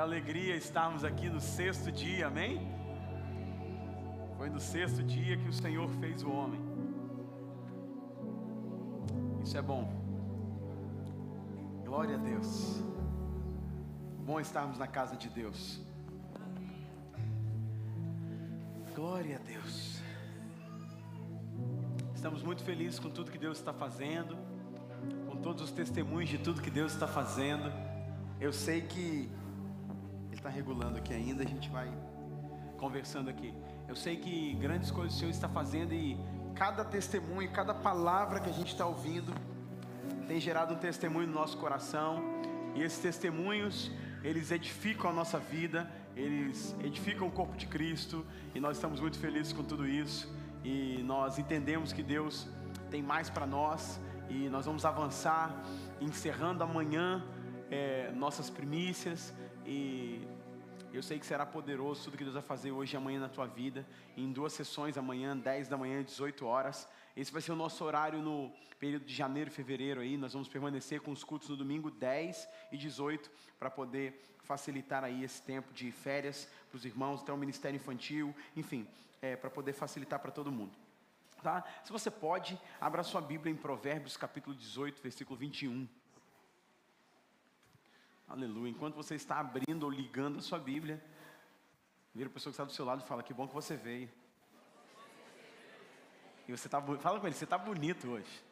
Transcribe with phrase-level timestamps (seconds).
[0.00, 2.66] Alegria estarmos aqui no sexto dia, amém?
[4.38, 6.58] Foi no sexto dia que o Senhor fez o homem.
[9.44, 9.92] Isso é bom.
[11.84, 12.82] Glória a Deus.
[14.24, 15.82] Bom estarmos na casa de Deus.
[18.94, 20.00] Glória a Deus.
[22.14, 24.34] Estamos muito felizes com tudo que Deus está fazendo,
[25.28, 27.70] com todos os testemunhos de tudo que Deus está fazendo.
[28.40, 29.28] Eu sei que
[30.40, 31.92] está regulando aqui ainda, a gente vai
[32.78, 33.52] conversando aqui.
[33.86, 36.18] Eu sei que grandes coisas o Senhor está fazendo e
[36.54, 39.34] cada testemunho, cada palavra que a gente está ouvindo
[40.26, 42.22] tem gerado um testemunho no nosso coração.
[42.74, 43.92] E esses testemunhos,
[44.24, 48.24] eles edificam a nossa vida, eles edificam o corpo de Cristo,
[48.54, 50.34] e nós estamos muito felizes com tudo isso.
[50.64, 52.48] E nós entendemos que Deus
[52.90, 55.54] tem mais para nós, e nós vamos avançar,
[56.00, 57.22] encerrando amanhã
[57.70, 59.34] é, nossas primícias,
[59.66, 60.26] e
[60.92, 63.46] eu sei que será poderoso tudo que Deus vai fazer hoje e amanhã na tua
[63.46, 66.88] vida, em duas sessões, amanhã, 10 da manhã, 18 horas.
[67.16, 70.16] Esse vai ser o nosso horário no período de janeiro e fevereiro aí.
[70.16, 75.22] Nós vamos permanecer com os cultos no domingo 10 e 18 para poder facilitar aí
[75.22, 78.86] esse tempo de férias para os irmãos, até o ministério infantil, enfim,
[79.22, 80.76] é, para poder facilitar para todo mundo.
[81.40, 81.64] Tá?
[81.84, 85.88] Se você pode, abra sua Bíblia em Provérbios capítulo 18, versículo 21.
[88.30, 88.70] Aleluia.
[88.70, 91.02] Enquanto você está abrindo ou ligando a sua Bíblia,
[92.14, 94.08] vira a pessoa que está do seu lado e fala: Que bom que você veio.
[96.46, 98.44] E você tá, fala com ele: Você está bonito hoje.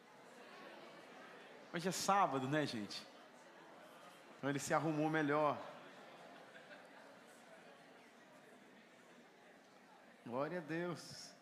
[1.73, 3.01] Hoje é sábado, né, gente?
[4.37, 5.57] Então ele se arrumou melhor.
[10.25, 11.33] Glória a Deus.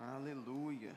[0.00, 0.92] Aleluia.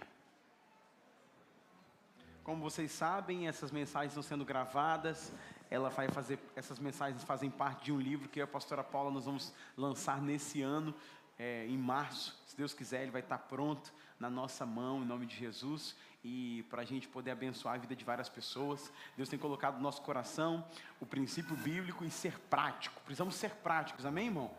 [2.45, 5.33] Como vocês sabem, essas mensagens estão sendo gravadas.
[5.67, 8.83] Ela vai fazer, essas mensagens fazem parte de um livro que eu e a pastora
[8.83, 10.94] Paula nós vamos lançar nesse ano,
[11.39, 12.39] é, em março.
[12.45, 16.63] Se Deus quiser, ele vai estar pronto na nossa mão, em nome de Jesus, e
[16.69, 18.94] para a gente poder abençoar a vida de várias pessoas.
[19.17, 20.63] Deus tem colocado no nosso coração
[21.01, 23.01] o princípio bíblico e ser prático.
[23.01, 24.51] Precisamos ser práticos, amém, irmão?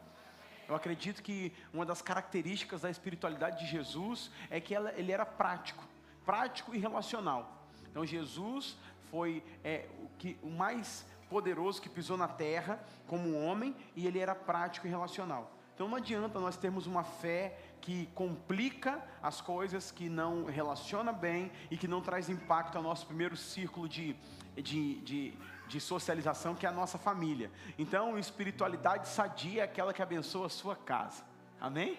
[0.68, 5.24] Eu acredito que uma das características da espiritualidade de Jesus é que ela, ele era
[5.24, 5.84] prático,
[6.24, 7.56] prático e relacional.
[7.96, 8.76] Então Jesus
[9.10, 14.18] foi é, o, que, o mais poderoso que pisou na terra como homem e ele
[14.18, 15.50] era prático e relacional.
[15.74, 21.50] Então não adianta nós termos uma fé que complica as coisas, que não relaciona bem
[21.70, 24.14] e que não traz impacto ao nosso primeiro círculo de,
[24.54, 25.34] de, de,
[25.66, 27.50] de socialização, que é a nossa família.
[27.78, 31.24] Então, espiritualidade sadia é aquela que abençoa a sua casa.
[31.58, 31.98] Amém?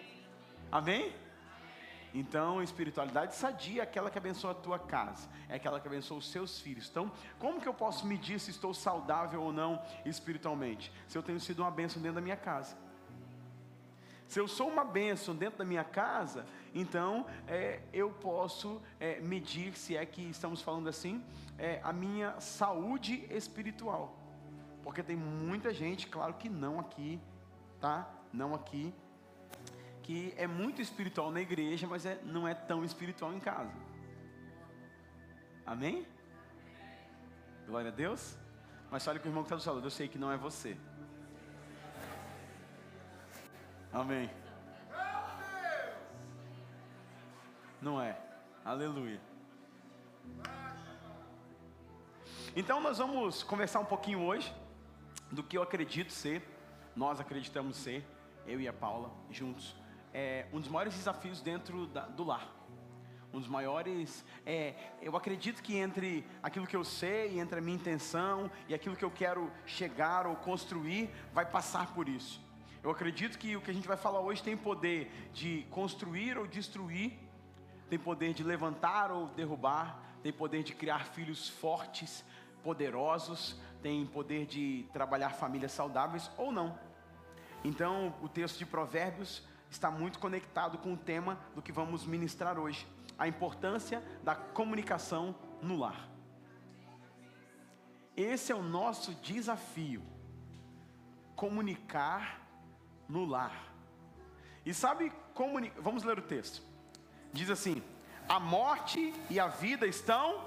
[0.72, 1.12] Amém?
[2.17, 6.31] Então, espiritualidade sadia é aquela que abençoa a tua casa, é aquela que abençoa os
[6.31, 6.89] seus filhos.
[6.89, 10.91] Então, como que eu posso medir se estou saudável ou não espiritualmente?
[11.07, 12.75] Se eu tenho sido uma bênção dentro da minha casa.
[14.28, 19.78] Se eu sou uma bênção dentro da minha casa, então é, eu posso é, medir,
[19.78, 21.23] se é que estamos falando assim,
[21.55, 24.17] é, a minha saúde espiritual.
[24.81, 27.22] Porque tem muita gente, claro que não aqui,
[27.79, 28.09] tá?
[28.34, 28.91] Não aqui,
[30.07, 33.73] que é muito espiritual na igreja, mas é, não é tão espiritual em casa.
[35.66, 36.07] Amém?
[37.66, 38.38] Glória a Deus.
[38.90, 40.38] Mas olha que o irmão que está do seu lado, eu sei que não é
[40.38, 40.78] você.
[43.91, 44.29] Amém.
[47.81, 48.17] Não é.
[48.63, 49.19] Aleluia.
[52.55, 54.55] Então nós vamos conversar um pouquinho hoje
[55.29, 56.41] do que eu acredito ser,
[56.96, 58.08] nós acreditamos ser,
[58.46, 59.76] eu e a Paula juntos
[60.17, 62.52] é, um dos maiores desafios dentro da, do lar.
[63.31, 67.78] Um dos maiores, é, eu acredito que entre aquilo que eu sei, entre a minha
[67.78, 72.41] intenção e aquilo que eu quero chegar ou construir, vai passar por isso.
[72.81, 76.47] Eu acredito que o que a gente vai falar hoje tem poder de construir ou
[76.47, 77.14] destruir,
[77.87, 82.25] tem poder de levantar ou derrubar, tem poder de criar filhos fortes,
[82.64, 86.79] poderosos, tem poder de trabalhar famílias saudáveis ou não.
[87.64, 92.58] Então, o texto de Provérbios está muito conectado com o tema do que vamos ministrar
[92.58, 92.87] hoje:
[93.17, 96.08] a importância da comunicação no lar.
[98.16, 100.03] esse é o nosso desafio:
[101.35, 102.41] comunicar
[103.08, 103.73] no lar.
[104.66, 105.72] E sabe, comuni...
[105.78, 106.61] vamos ler o texto.
[107.31, 107.81] Diz assim:
[108.28, 110.46] a morte e a vida estão.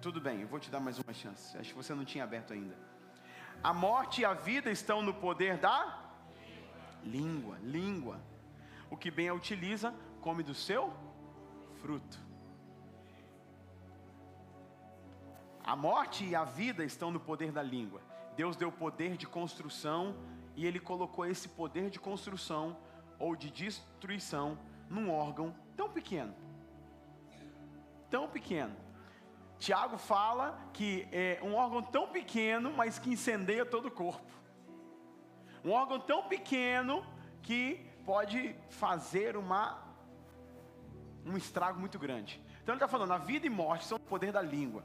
[0.00, 1.56] Tudo bem, eu vou te dar mais uma chance.
[1.56, 2.76] Acho que você não tinha aberto ainda.
[3.62, 6.07] A morte e a vida estão no poder da
[7.04, 7.58] língua.
[7.62, 8.20] Língua.
[8.90, 10.92] O que bem a utiliza, come do seu
[11.80, 12.18] fruto.
[15.62, 18.00] A morte e a vida estão no poder da língua.
[18.34, 20.16] Deus deu poder de construção
[20.56, 22.76] e Ele colocou esse poder de construção
[23.18, 24.58] ou de destruição
[24.88, 26.34] num órgão tão pequeno.
[28.08, 28.74] Tão pequeno.
[29.58, 34.32] Tiago fala que é um órgão tão pequeno, mas que incendeia todo o corpo.
[35.68, 37.04] Um órgão tão pequeno
[37.42, 39.78] que pode fazer uma,
[41.26, 42.40] um estrago muito grande.
[42.62, 44.82] Então ele está falando, a vida e morte são o poder da língua.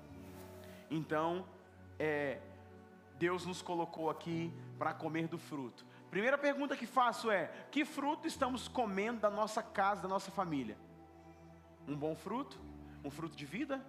[0.92, 1.46] Então,
[1.98, 2.42] é,
[3.18, 5.86] Deus nos colocou aqui para comer do fruto.
[6.12, 10.78] Primeira pergunta que faço é: que fruto estamos comendo da nossa casa, da nossa família?
[11.88, 12.60] Um bom fruto?
[13.06, 13.82] Um fruto de vida?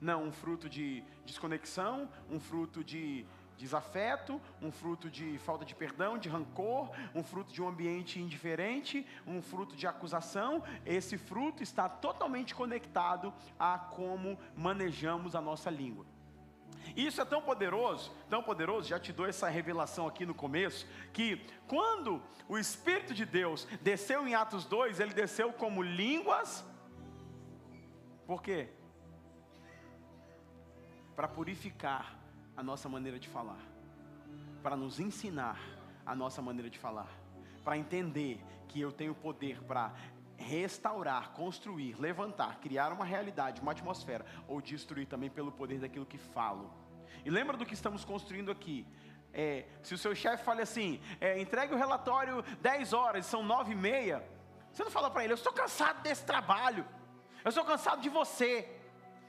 [0.00, 3.24] Não, um fruto de desconexão, um fruto de
[3.56, 9.06] desafeto, um fruto de falta de perdão, de rancor, um fruto de um ambiente indiferente,
[9.26, 10.62] um fruto de acusação.
[10.84, 16.04] Esse fruto está totalmente conectado a como manejamos a nossa língua.
[16.96, 21.46] Isso é tão poderoso, tão poderoso, já te dou essa revelação aqui no começo, que
[21.66, 26.64] quando o Espírito de Deus desceu em Atos 2, ele desceu como línguas.
[28.26, 28.68] Por quê?
[31.16, 32.23] Para purificar
[32.56, 33.60] a nossa maneira de falar,
[34.62, 35.60] para nos ensinar
[36.06, 37.08] a nossa maneira de falar,
[37.62, 39.92] para entender que eu tenho poder para
[40.36, 46.18] restaurar, construir, levantar, criar uma realidade, uma atmosfera, ou destruir também pelo poder daquilo que
[46.18, 46.72] falo.
[47.24, 48.86] E lembra do que estamos construindo aqui.
[49.32, 53.72] É, se o seu chefe fala assim, é, entregue o relatório 10 horas, são 9
[53.72, 54.24] e meia,
[54.70, 56.86] você não fala para ele, eu estou cansado desse trabalho,
[57.44, 58.73] eu estou cansado de você,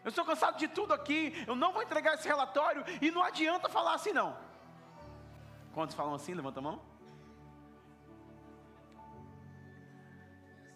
[0.05, 3.67] eu estou cansado de tudo aqui, eu não vou entregar esse relatório, e não adianta
[3.67, 4.37] falar assim não.
[5.73, 6.35] Quantos falam assim?
[6.35, 6.79] Levanta a mão.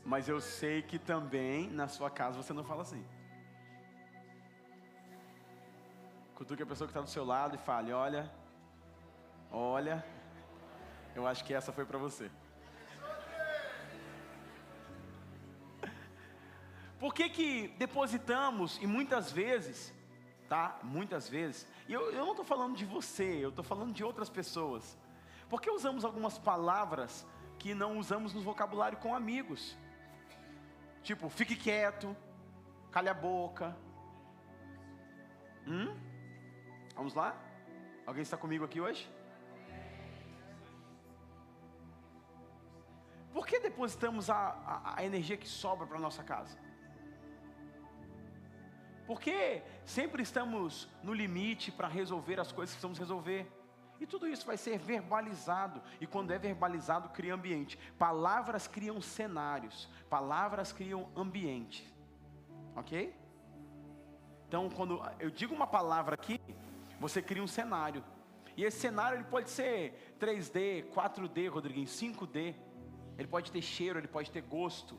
[0.03, 3.05] Mas eu sei que também na sua casa você não fala assim.
[6.33, 8.31] Cutuque a pessoa que está do seu lado e fale: Olha,
[9.51, 10.03] olha,
[11.13, 12.31] eu acho que essa foi para você.
[16.99, 19.93] Por que, que depositamos, e muitas vezes,
[20.49, 20.77] tá?
[20.83, 24.29] Muitas vezes, e eu, eu não estou falando de você, eu estou falando de outras
[24.29, 24.97] pessoas.
[25.49, 27.25] Por que usamos algumas palavras
[27.57, 29.77] que não usamos no vocabulário com amigos?
[31.01, 32.15] Tipo, fique quieto,
[32.91, 33.75] calhe a boca.
[35.65, 35.95] Hum?
[36.95, 37.35] Vamos lá?
[38.05, 39.09] Alguém está comigo aqui hoje?
[43.31, 46.68] Por que depositamos a, a, a energia que sobra para nossa casa?
[49.09, 53.51] Porque sempre estamos no limite para resolver as coisas que precisamos resolver.
[53.99, 55.81] E tudo isso vai ser verbalizado.
[55.99, 57.75] E quando é verbalizado, cria ambiente.
[57.97, 59.89] Palavras criam cenários.
[60.11, 61.91] Palavras criam ambiente.
[62.75, 63.11] Ok?
[64.47, 66.39] Então, quando eu digo uma palavra aqui,
[66.99, 68.03] você cria um cenário.
[68.55, 72.53] E esse cenário ele pode ser 3D, 4D, Rodriguinho, 5D.
[73.17, 74.95] Ele pode ter cheiro, ele pode ter gosto.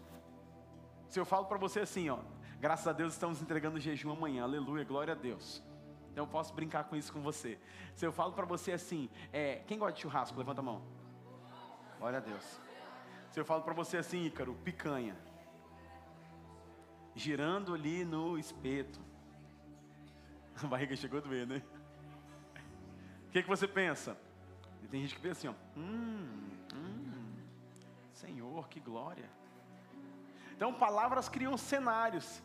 [1.08, 2.18] Se eu falo para você assim, ó,
[2.61, 5.62] graças a Deus estamos entregando jejum amanhã, aleluia, glória a Deus.
[6.12, 7.59] Então eu posso brincar com isso com você.
[7.95, 10.38] Se eu falo para você assim, é, quem gosta de churrasco?
[10.38, 10.83] Levanta a mão.
[11.99, 12.61] Glória a Deus.
[13.31, 15.17] Se eu falo para você assim, Ícaro, picanha.
[17.14, 19.00] Girando ali no espeto.
[20.62, 21.62] A barriga chegou a doer, né?
[23.29, 24.17] O que, que você pensa?
[24.83, 25.79] E tem gente que pensa assim, ó.
[25.79, 27.33] Hum, hum,
[28.12, 29.31] Senhor, que glória.
[30.61, 32.43] Então palavras criam cenários,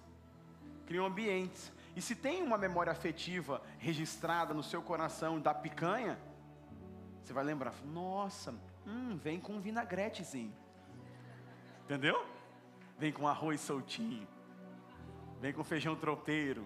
[0.85, 1.71] criam ambientes.
[1.95, 6.19] E se tem uma memória afetiva registrada no seu coração da picanha,
[7.23, 8.53] você vai lembrar, nossa,
[8.85, 10.53] hum, vem com um vinagretezinho.
[11.83, 12.25] Entendeu?
[12.97, 14.27] Vem com arroz soltinho.
[15.39, 16.65] Vem com feijão tropeiro.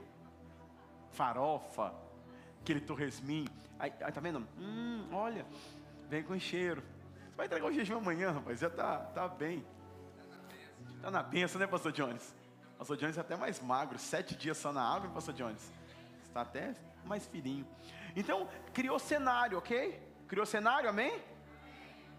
[1.12, 1.94] Farofa.
[2.62, 3.50] Aquele torresminho.
[3.78, 4.46] Aí, aí, tá vendo?
[4.58, 5.46] Hum, olha.
[6.10, 6.82] Vem com cheiro.
[6.82, 8.60] Você vai entregar o jejum amanhã, rapaz.
[8.60, 9.66] Já tá, tá bem.
[11.02, 12.36] Tá na benção, né, pastor Jones?
[12.80, 15.70] Pastor Jones é até mais magro, sete dias só na água, Pastor Jones.
[16.24, 17.68] Está até mais fininho.
[18.16, 20.02] Então, criou cenário, ok?
[20.30, 21.22] Criou cenário, amém?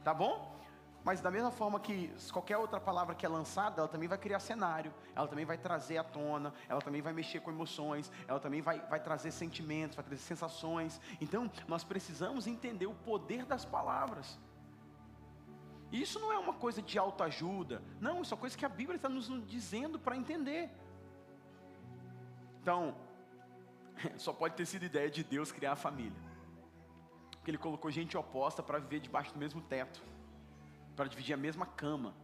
[0.05, 0.55] Tá bom?
[1.03, 4.39] Mas da mesma forma que qualquer outra palavra que é lançada, ela também vai criar
[4.39, 8.61] cenário, ela também vai trazer à tona, ela também vai mexer com emoções, ela também
[8.61, 11.01] vai, vai trazer sentimentos, vai trazer sensações.
[11.23, 14.39] Então, nós precisamos entender o poder das palavras.
[15.93, 18.69] E isso não é uma coisa de autoajuda, não, isso é uma coisa que a
[18.69, 20.71] Bíblia está nos dizendo para entender.
[22.63, 22.95] Então,
[24.17, 26.21] só pode ter sido ideia de Deus criar a família,
[27.33, 30.01] porque Ele colocou gente oposta para viver debaixo do mesmo teto
[31.01, 32.15] para dividir a mesma cama,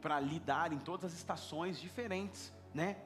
[0.00, 2.98] para lidar em todas as estações diferentes, né?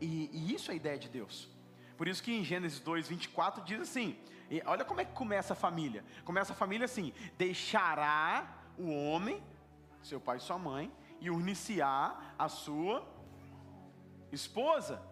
[0.00, 1.48] E, e, isso é ideia de Deus.
[1.96, 4.18] Por isso que em Gênesis 2, 24 diz assim:
[4.64, 6.04] olha como é que começa a família.
[6.24, 8.46] Começa a família assim: deixará
[8.78, 9.42] o homem,
[10.02, 13.06] seu pai e sua mãe, e uniciar a sua
[14.30, 15.02] esposa,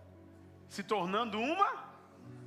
[0.68, 1.92] se tornando uma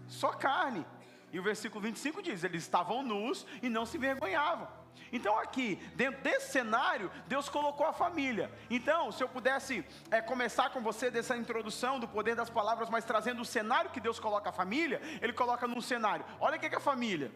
[0.07, 0.85] só carne.
[1.31, 4.67] E o versículo 25 diz: eles estavam nus e não se envergonhavam.
[5.11, 8.51] Então, aqui, dentro desse cenário, Deus colocou a família.
[8.69, 13.05] Então, se eu pudesse é, começar com você dessa introdução do poder das palavras, mas
[13.05, 16.25] trazendo o cenário que Deus coloca a família, Ele coloca num cenário.
[16.39, 17.31] Olha o que é a família.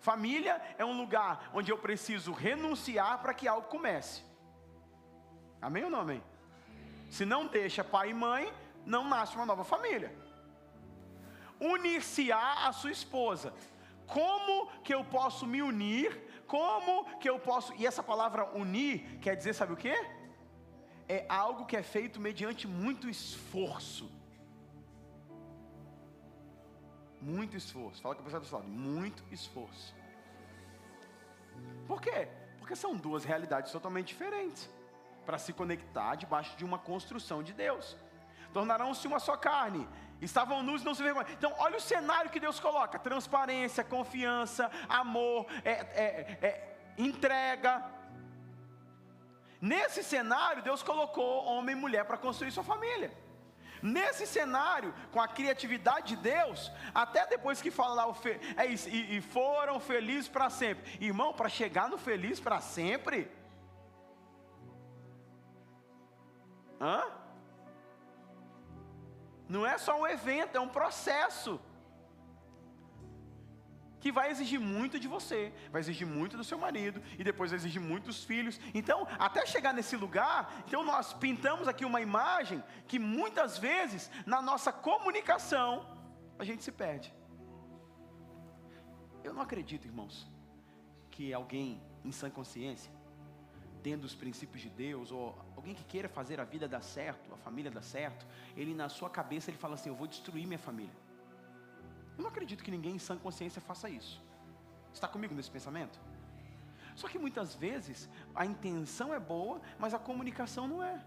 [0.00, 4.22] Família é um lugar onde eu preciso renunciar para que algo comece.
[5.60, 6.22] Amém ou não amém?
[7.08, 8.52] Se não deixa pai e mãe,
[8.84, 10.12] não nasce uma nova família.
[11.60, 13.54] Unir-se-á a sua esposa.
[14.08, 16.20] Como que eu posso me unir
[16.52, 17.72] como que eu posso.
[17.80, 19.94] E essa palavra unir quer dizer, sabe o que?
[21.08, 24.06] É algo que é feito mediante muito esforço.
[27.22, 28.02] Muito esforço.
[28.02, 28.62] Fala com a pessoa.
[28.62, 29.94] Muito esforço.
[31.86, 32.28] Por quê?
[32.58, 34.68] Porque são duas realidades totalmente diferentes.
[35.24, 37.96] Para se conectar debaixo de uma construção de Deus.
[38.52, 39.88] Tornarão-se uma só carne
[40.22, 41.28] estavam nus e não se vergonham.
[41.30, 47.84] Então, olha o cenário que Deus coloca: transparência, confiança, amor, é, é, é, entrega.
[49.60, 53.12] Nesse cenário, Deus colocou homem e mulher para construir sua família.
[53.80, 58.88] Nesse cenário, com a criatividade de Deus, até depois que fala lá, fe, é isso,
[58.88, 60.98] e, e foram felizes para sempre.
[61.04, 63.30] Irmão, para chegar no feliz para sempre.
[66.80, 67.21] Hã?
[69.54, 71.52] Não é só um evento, é um processo.
[74.02, 75.40] Que vai exigir muito de você,
[75.70, 78.58] vai exigir muito do seu marido, e depois vai exigir muito dos filhos.
[78.80, 84.40] Então, até chegar nesse lugar, então nós pintamos aqui uma imagem que muitas vezes, na
[84.50, 85.70] nossa comunicação,
[86.38, 87.14] a gente se perde.
[89.22, 90.26] Eu não acredito, irmãos,
[91.10, 92.92] que alguém em sã consciência
[93.82, 97.36] tendo os princípios de Deus, ou alguém que queira fazer a vida dar certo, a
[97.36, 98.26] família dar certo,
[98.56, 100.94] ele na sua cabeça ele fala assim: Eu vou destruir minha família.
[102.18, 104.20] Eu não acredito que ninguém em sã consciência faça isso.
[104.92, 106.00] Está comigo nesse pensamento?
[106.96, 111.00] Só que muitas vezes a intenção é boa, mas a comunicação não é.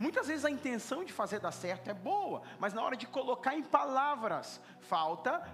[0.00, 3.54] Muitas vezes a intenção de fazer dar certo é boa, mas na hora de colocar
[3.54, 5.48] em palavras, falta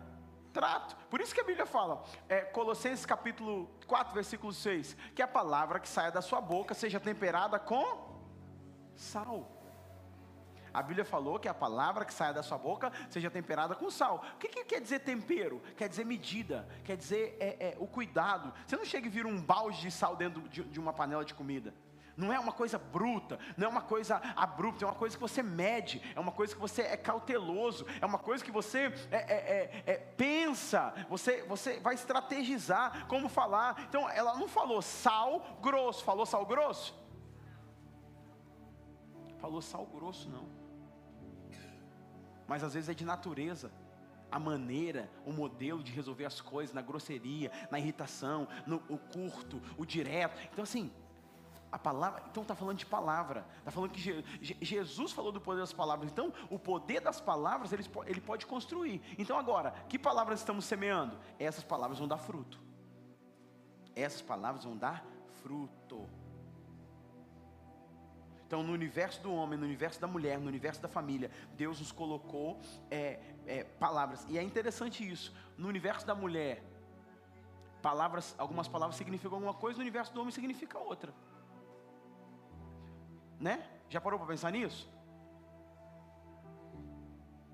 [0.54, 0.96] trato.
[1.11, 5.80] Por isso que a Bíblia fala, é, Colossenses capítulo 4, versículo 6, que a palavra
[5.80, 8.14] que saia da sua boca seja temperada com
[8.94, 9.50] sal.
[10.73, 14.25] A Bíblia falou que a palavra que saia da sua boca seja temperada com sal.
[14.34, 15.61] O que, que quer dizer tempero?
[15.76, 18.52] Quer dizer medida, quer dizer é, é, o cuidado.
[18.66, 21.34] Você não chega e vira um balde de sal dentro de, de uma panela de
[21.34, 21.75] comida.
[22.16, 25.42] Não é uma coisa bruta, não é uma coisa abrupta, é uma coisa que você
[25.42, 29.35] mede, é uma coisa que você é cauteloso, é uma coisa que você é, é,
[29.35, 33.87] é, é, pensa, você, você vai estrategizar como falar.
[33.88, 36.94] Então, ela não falou sal grosso, falou sal grosso?
[39.38, 40.49] Falou sal grosso, não.
[42.47, 43.73] Mas às vezes é de natureza
[44.30, 49.87] a maneira, o modelo de resolver as coisas, na grosseria, na irritação, no curto, o
[49.87, 50.37] direto.
[50.52, 50.90] Então, assim,
[51.75, 55.40] a palavra, então está falando de palavra, está falando que Je, Je, Jesus falou do
[55.40, 59.02] poder das palavras, então o poder das palavras ele, ele pode construir.
[59.19, 61.19] Então agora, que palavras estamos semeando?
[61.37, 62.61] Essas palavras vão dar fruto.
[63.97, 65.04] Essas palavras vão dar
[65.43, 66.09] fruto.
[68.47, 71.90] Então, no universo do homem, no universo da mulher, no universo da família, Deus nos
[71.90, 74.25] colocou é, é, palavras.
[74.28, 75.35] E é interessante isso.
[75.59, 76.62] No universo da mulher,
[77.83, 81.12] palavras, algumas palavras significam alguma coisa, no universo do homem significa outra.
[83.44, 83.62] Né?
[83.90, 84.90] Já parou para pensar nisso?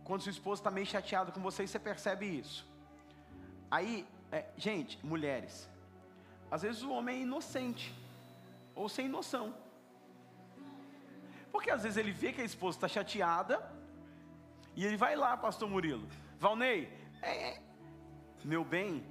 [0.05, 2.65] Quando seu esposo está meio chateado com você, você percebe isso.
[3.69, 5.69] Aí, é, gente, mulheres,
[6.49, 7.93] às vezes o homem é inocente
[8.73, 9.53] ou sem noção.
[11.51, 13.61] Porque às vezes ele vê que a esposa está chateada
[14.77, 16.07] e ele vai lá, pastor Murilo.
[16.39, 16.89] Valnei,
[17.21, 17.63] é, é,
[18.45, 19.05] meu bem,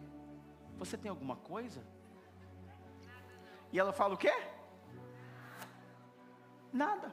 [0.78, 1.84] você tem alguma coisa?
[3.74, 4.34] E ela fala o quê?
[6.72, 7.12] Nada.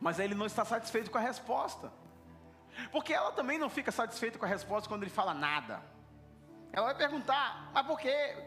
[0.00, 1.92] Mas ele não está satisfeito com a resposta.
[2.92, 5.82] Porque ela também não fica satisfeita com a resposta quando ele fala nada.
[6.72, 8.44] Ela vai perguntar, mas por quê?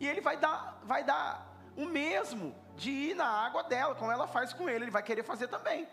[0.00, 4.26] E ele vai dar, vai dar o mesmo de ir na água dela, como ela
[4.26, 5.86] faz com ele, ele vai querer fazer também.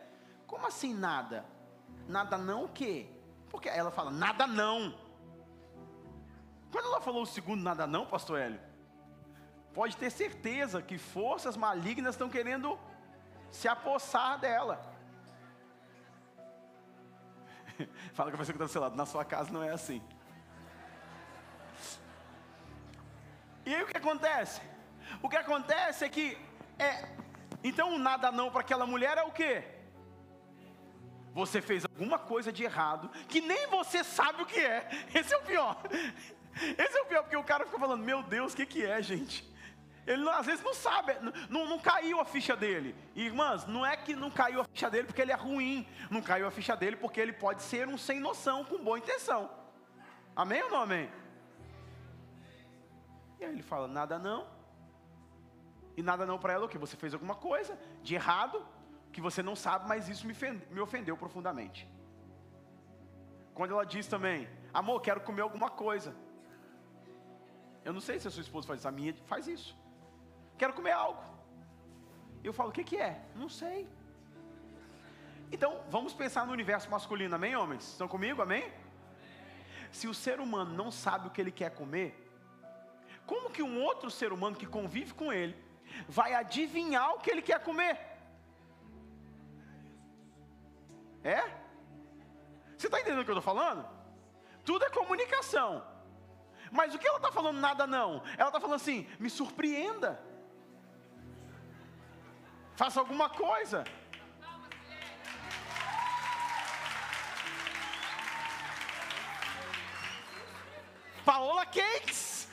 [0.48, 1.46] Como assim nada?
[2.08, 3.10] Nada não o quê?
[3.50, 4.98] Porque ela fala, nada não.
[6.72, 8.60] Quando ela falou o segundo nada não, pastor Hélio,
[9.74, 12.80] pode ter certeza que forças malignas estão querendo
[13.54, 14.82] se apossar dela.
[18.14, 20.02] Fala com a pessoa que está do seu lado, na sua casa não é assim.
[23.66, 24.60] E aí o que acontece?
[25.22, 26.38] O que acontece é que
[26.80, 27.08] é
[27.64, 29.64] então o nada não para aquela mulher é o quê?
[31.34, 34.90] Você fez alguma coisa de errado que nem você sabe o que é.
[35.14, 35.82] Esse é o pior.
[36.78, 39.02] Esse é o pior porque o cara fica falando: "Meu Deus, o que que é,
[39.02, 39.53] gente?"
[40.06, 41.14] Ele às vezes não sabe,
[41.50, 42.94] não, não, caiu a ficha dele.
[43.16, 45.88] Irmãs, não é que não caiu a ficha dele porque ele é ruim.
[46.10, 49.50] Não caiu a ficha dele porque ele pode ser um sem noção, com boa intenção.
[50.36, 51.10] Amém ou não amém?
[53.40, 54.46] E aí ele fala: nada não.
[55.96, 56.78] E nada não para ela o que?
[56.78, 58.66] Você fez alguma coisa de errado
[59.12, 60.34] que você não sabe, mas isso me,
[60.72, 61.88] me ofendeu profundamente.
[63.54, 66.14] Quando ela diz também: amor, quero comer alguma coisa.
[67.86, 69.78] Eu não sei se a sua esposa faz isso, a minha faz isso.
[70.64, 71.22] Quero comer algo.
[72.42, 73.22] Eu falo: o que, que é?
[73.36, 73.86] Não sei.
[75.52, 77.84] Então, vamos pensar no universo masculino, amém, homens?
[77.90, 78.72] Estão comigo, amém?
[79.92, 82.10] Se o ser humano não sabe o que ele quer comer,
[83.26, 85.54] como que um outro ser humano que convive com ele
[86.08, 88.00] vai adivinhar o que ele quer comer?
[91.26, 91.42] É?
[92.78, 93.86] Você está entendendo o que eu estou falando?
[94.64, 95.86] Tudo é comunicação.
[96.72, 97.60] Mas o que ela está falando?
[97.60, 98.24] Nada não.
[98.38, 100.32] Ela está falando assim: me surpreenda.
[102.76, 103.84] Faça alguma coisa.
[111.24, 112.50] Paola Cakes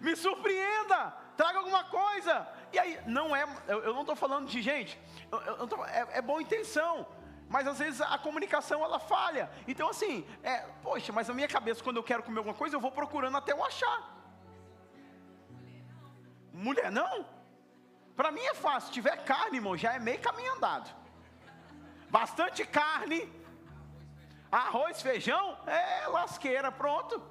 [0.00, 2.46] me surpreenda, traga alguma coisa.
[2.72, 4.98] E aí, não é, eu, eu não estou falando de gente,
[5.30, 7.06] eu, eu tô, é, é boa intenção,
[7.48, 9.50] mas às vezes a comunicação ela falha.
[9.66, 12.80] Então assim, é, poxa, mas na minha cabeça quando eu quero comer alguma coisa, eu
[12.80, 14.16] vou procurando até eu achar.
[16.52, 17.37] Mulher não?
[18.18, 20.90] Para mim é fácil, se tiver carne, irmão, já é meio caminho andado.
[22.10, 23.32] Bastante carne,
[24.50, 27.22] arroz, feijão, é lasqueira, pronto.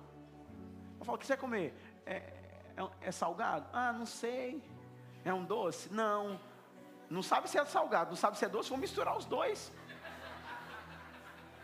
[0.98, 1.74] Eu falo, o que você comer?
[2.06, 3.68] É, é, é salgado?
[3.74, 4.64] Ah, não sei.
[5.26, 5.92] É um doce?
[5.92, 6.40] Não.
[7.10, 9.74] Não sabe se é salgado, não sabe se é doce, vou misturar os dois.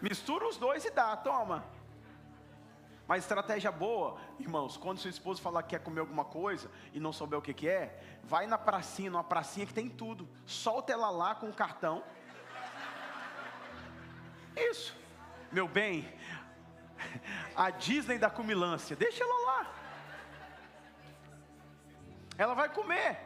[0.02, 1.64] Mistura os dois e dá, toma.
[3.08, 7.12] Mas estratégia boa, irmãos, quando seu esposo falar que quer comer alguma coisa e não
[7.12, 10.28] souber o que, que é, vai na pracinha, numa pracinha que tem tudo.
[10.46, 12.04] Solta ela lá com o cartão.
[14.56, 14.96] Isso.
[15.52, 16.12] Meu bem,
[17.56, 19.84] a Disney da cumilância, deixa ela lá
[22.38, 23.20] ela vai comer.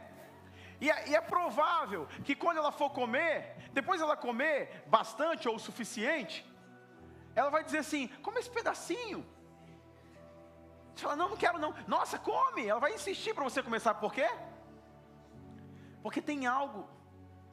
[0.80, 5.56] E é, e é, provável que quando ela for comer, depois ela comer bastante ou
[5.56, 6.46] o suficiente,
[7.36, 9.26] ela vai dizer assim: come esse pedacinho.
[10.98, 11.74] Você fala, não, não quero não.
[11.88, 12.66] Nossa, come.
[12.66, 14.28] Ela vai insistir para você começar, por quê?
[16.02, 16.88] Porque tem algo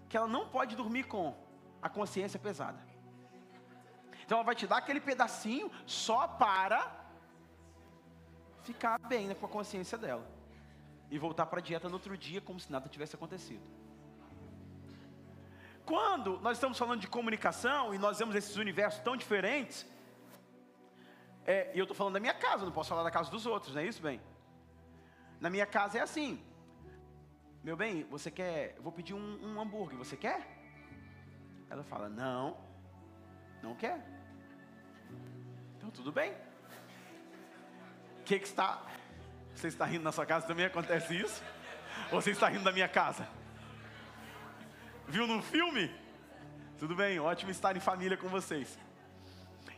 [0.09, 1.37] que ela não pode dormir com
[1.83, 2.79] a consciência pesada.
[4.25, 6.91] Então ela vai te dar aquele pedacinho só para
[8.63, 10.27] ficar bem com a consciência dela
[11.11, 13.63] e voltar para a dieta no outro dia como se nada tivesse acontecido.
[15.85, 19.87] Quando nós estamos falando de comunicação e nós vemos esses universos tão diferentes,
[21.47, 23.75] é, e eu estou falando da minha casa, não posso falar da casa dos outros,
[23.75, 24.21] não é isso, bem?
[25.41, 26.43] Na minha casa é assim,
[27.63, 30.47] meu bem, você quer, eu vou pedir um, um hambúrguer, você quer?
[31.69, 32.57] Ela fala, não,
[33.63, 34.05] não quer.
[35.77, 36.33] Então tudo bem.
[38.21, 38.83] O que, que está
[39.55, 41.43] você está rindo na sua casa também acontece isso?
[42.11, 43.27] Ou você está rindo da minha casa?
[45.07, 45.95] Viu num filme?
[46.79, 48.79] Tudo bem, ótimo estar em família com vocês.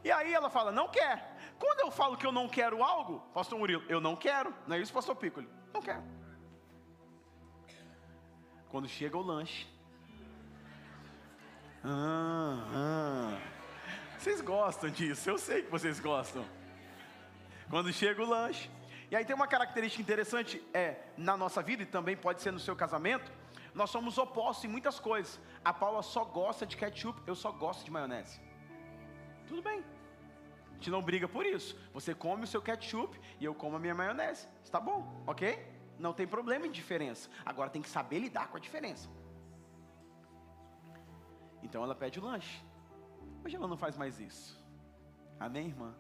[0.03, 1.36] E aí ela fala, não quer.
[1.59, 4.55] Quando eu falo que eu não quero algo, pastor Murilo, eu não quero.
[4.67, 5.49] Não é isso, pastor Piccoli?
[5.73, 6.03] Não quero.
[8.69, 9.67] Quando chega o lanche.
[11.85, 13.39] Ah, ah.
[14.19, 16.45] Vocês gostam disso, eu sei que vocês gostam.
[17.71, 18.71] Quando chega o lanche,
[19.11, 22.59] e aí tem uma característica interessante é na nossa vida e também pode ser no
[22.59, 23.31] seu casamento.
[23.73, 25.41] Nós somos opostos em muitas coisas.
[25.65, 28.41] A Paula só gosta de ketchup, eu só gosto de maionese.
[29.47, 29.85] Tudo bem.
[30.77, 31.75] A gente não briga por isso.
[31.95, 34.47] Você come o seu ketchup e eu como a minha maionese.
[34.63, 35.67] Está bom, ok?
[35.99, 37.31] Não tem problema em diferença.
[37.45, 39.09] Agora tem que saber lidar com a diferença.
[41.63, 42.63] Então ela pede o lanche.
[43.43, 44.63] Hoje ela não faz mais isso.
[45.41, 45.95] Amém, irmã?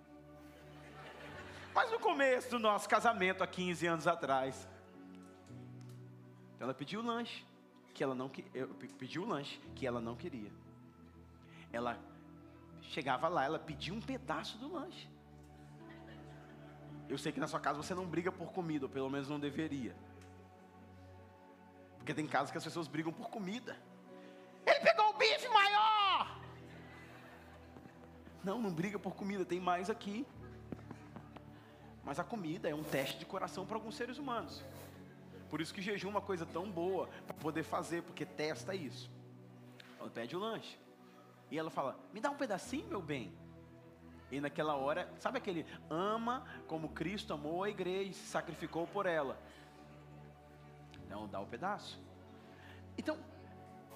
[1.74, 4.68] Mas no começo do nosso casamento, há 15 anos atrás,
[6.60, 7.46] ela pediu o lanche
[7.94, 10.52] que ela não eu pediu o lanche que ela não queria.
[11.72, 11.98] Ela
[12.82, 15.08] chegava lá, ela pedia um pedaço do lanche.
[17.08, 19.38] Eu sei que na sua casa você não briga por comida, ou pelo menos não
[19.38, 19.94] deveria.
[21.96, 23.76] Porque tem casos que as pessoas brigam por comida.
[24.64, 26.40] Ele pegou o bife maior!
[28.42, 30.26] Não, não briga por comida, tem mais aqui.
[32.04, 34.64] Mas a comida é um teste de coração para alguns seres humanos.
[35.50, 39.10] Por isso que jejum é uma coisa tão boa para poder fazer, porque testa isso.
[39.98, 40.78] Ela pede o lanche.
[41.50, 43.32] E ela fala: Me dá um pedacinho, meu bem.
[44.30, 49.06] E naquela hora, sabe aquele ama como Cristo amou a igreja e se sacrificou por
[49.06, 49.38] ela?
[51.08, 52.00] Não, dá o um pedaço.
[52.98, 53.16] Então,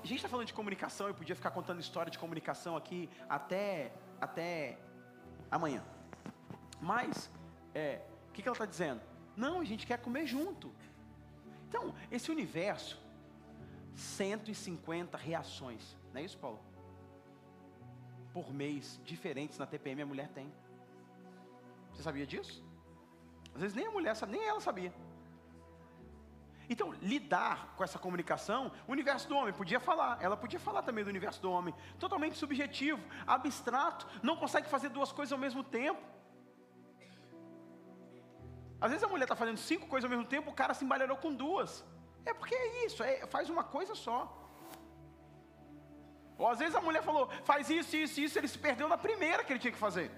[0.02, 3.92] a gente está falando de comunicação, eu podia ficar contando história de comunicação aqui até,
[4.20, 4.78] até
[5.50, 5.82] amanhã.
[6.80, 7.28] Mas,
[7.74, 9.00] é, o que, que ela está dizendo?
[9.36, 10.72] Não, a gente quer comer junto.
[11.68, 13.00] Então, esse universo,
[13.94, 16.60] 150 reações, não é isso, Paulo?
[18.32, 20.52] Por mês diferentes na TPM a mulher tem.
[21.92, 22.64] Você sabia disso?
[23.54, 24.92] Às vezes nem a mulher sabe, nem ela sabia.
[26.68, 31.02] Então, lidar com essa comunicação, o universo do homem podia falar, ela podia falar também
[31.02, 36.00] do universo do homem, totalmente subjetivo, abstrato, não consegue fazer duas coisas ao mesmo tempo.
[38.80, 41.16] Às vezes a mulher está fazendo cinco coisas ao mesmo tempo, o cara se embalhou
[41.16, 41.84] com duas.
[42.24, 44.39] É porque é isso, é, faz uma coisa só.
[46.40, 49.44] Ou às vezes a mulher falou, faz isso, isso, isso, ele se perdeu na primeira
[49.44, 50.11] que ele tinha que fazer.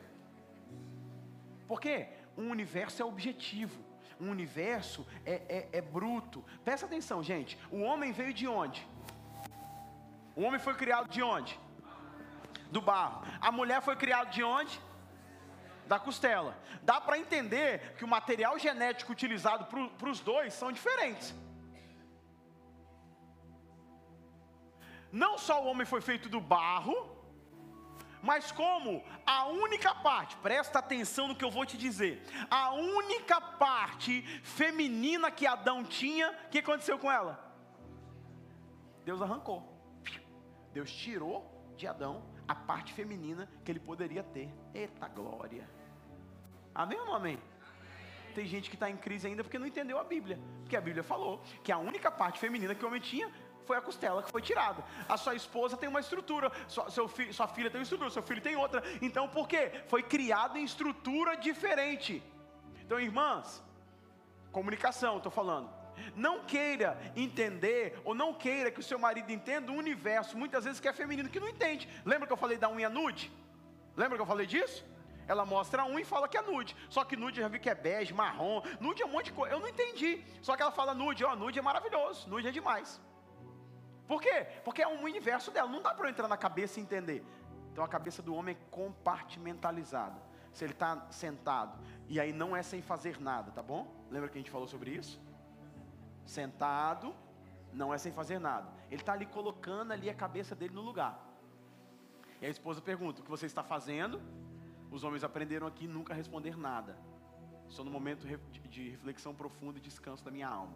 [1.66, 2.06] Por quê?
[2.38, 3.84] Um universo é objetivo,
[4.20, 6.44] um universo é, é, é bruto.
[6.64, 7.58] Presta atenção, gente.
[7.72, 8.86] O homem veio de onde?
[10.36, 11.58] O homem foi criado de onde?
[12.70, 13.26] Do barro.
[13.40, 14.80] A mulher foi criada de onde?
[15.88, 16.56] Da costela.
[16.84, 19.64] Dá para entender que o material genético utilizado
[19.98, 21.34] para os dois são diferentes.
[25.12, 27.22] Não só o homem foi feito do barro,
[28.22, 33.40] mas como a única parte, presta atenção no que eu vou te dizer, a única
[33.40, 37.52] parte feminina que Adão tinha, o que aconteceu com ela?
[39.04, 39.68] Deus arrancou.
[40.72, 44.48] Deus tirou de Adão a parte feminina que ele poderia ter.
[44.72, 45.68] Eita glória.
[46.74, 47.38] Amém ou não amém?
[48.34, 50.38] Tem gente que está em crise ainda porque não entendeu a Bíblia.
[50.60, 53.30] Porque a Bíblia falou que a única parte feminina que o homem tinha
[53.62, 54.84] foi a costela que foi tirada.
[55.08, 58.22] A sua esposa tem uma estrutura, sua, seu fi, sua filha tem uma estrutura, seu
[58.22, 58.82] filho tem outra.
[59.00, 59.82] Então por quê?
[59.88, 62.22] Foi criado em estrutura diferente.
[62.84, 63.62] Então, irmãs,
[64.50, 65.70] comunicação, estou falando.
[66.14, 70.80] Não queira entender, ou não queira que o seu marido entenda um universo, muitas vezes
[70.80, 71.88] que é feminino, que não entende.
[72.04, 73.30] Lembra que eu falei da unha nude?
[73.96, 74.84] Lembra que eu falei disso?
[75.28, 76.76] Ela mostra a unha e fala que é nude.
[76.88, 78.62] Só que nude eu já vi que é bege, marrom.
[78.80, 79.54] Nude é um monte de coisa.
[79.54, 80.22] Eu não entendi.
[80.40, 82.28] Só que ela fala nude, ó, nude é maravilhoso.
[82.28, 83.00] Nude é demais.
[84.06, 84.46] Por quê?
[84.64, 87.24] Porque é um universo dela, não dá para eu entrar na cabeça e entender.
[87.72, 90.20] Então a cabeça do homem é compartimentalizada.
[90.52, 93.90] Se ele está sentado, e aí não é sem fazer nada, tá bom?
[94.10, 95.18] Lembra que a gente falou sobre isso?
[96.26, 97.14] Sentado,
[97.72, 98.68] não é sem fazer nada.
[98.90, 101.18] Ele está ali colocando ali a cabeça dele no lugar.
[102.40, 104.20] E a esposa pergunta: o que você está fazendo?
[104.90, 106.98] Os homens aprenderam aqui nunca responder nada.
[107.68, 108.26] Só no momento
[108.68, 110.74] de reflexão profunda e descanso da minha alma.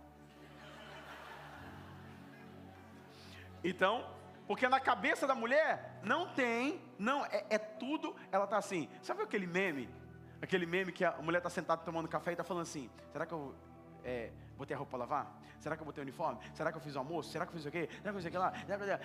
[3.69, 4.09] Então,
[4.47, 8.89] porque na cabeça da mulher não tem, não, é, é tudo, ela está assim.
[9.03, 9.89] Sabe aquele meme?
[10.41, 13.33] Aquele meme que a mulher está sentada tomando café e está falando assim: será que
[13.33, 13.57] eu
[14.05, 15.43] é, botei a roupa para lavar?
[15.59, 16.39] Será que eu botei o uniforme?
[16.55, 17.31] Será que eu fiz o almoço?
[17.31, 17.89] Será que eu fiz o quê?
[17.91, 18.53] Será que eu fiz aquilo lá?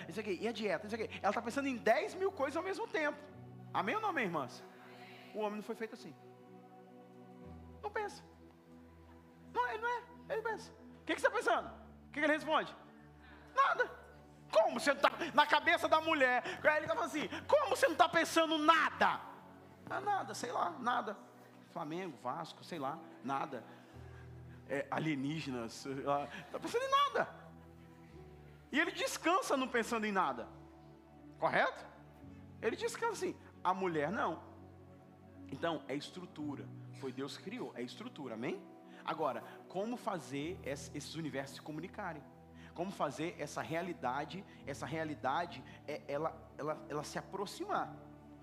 [0.08, 0.86] Isso aqui, e a dieta?
[0.86, 1.10] Isso aqui.
[1.20, 3.18] Ela está pensando em 10 mil coisas ao mesmo tempo.
[3.74, 4.62] Amém ou não, amém, irmãs?
[5.34, 6.14] O homem não foi feito assim.
[7.82, 8.22] Não pensa.
[9.52, 10.02] Não, ele não é.
[10.28, 10.70] Ele pensa.
[10.70, 11.66] O que, que você está pensando?
[11.66, 12.72] O que, que ele responde?
[13.56, 14.01] Nada.
[14.52, 16.44] Como você não está na cabeça da mulher?
[16.62, 19.20] Aí ele estava assim: Como você não está pensando nada?
[19.88, 21.16] Ah, nada, sei lá, nada.
[21.72, 23.64] Flamengo, Vasco, sei lá, nada.
[24.68, 27.28] É, alienígenas, está pensando em nada.
[28.70, 30.46] E ele descansa não pensando em nada.
[31.38, 31.84] Correto?
[32.60, 33.36] Ele descansa assim.
[33.64, 34.42] A mulher não.
[35.50, 36.66] Então, é estrutura.
[37.00, 38.62] Foi Deus que criou, é estrutura, amém?
[39.04, 42.22] Agora, como fazer esses universos se comunicarem?
[42.74, 47.94] Como fazer essa realidade, essa realidade, é, ela, ela, ela se aproximar.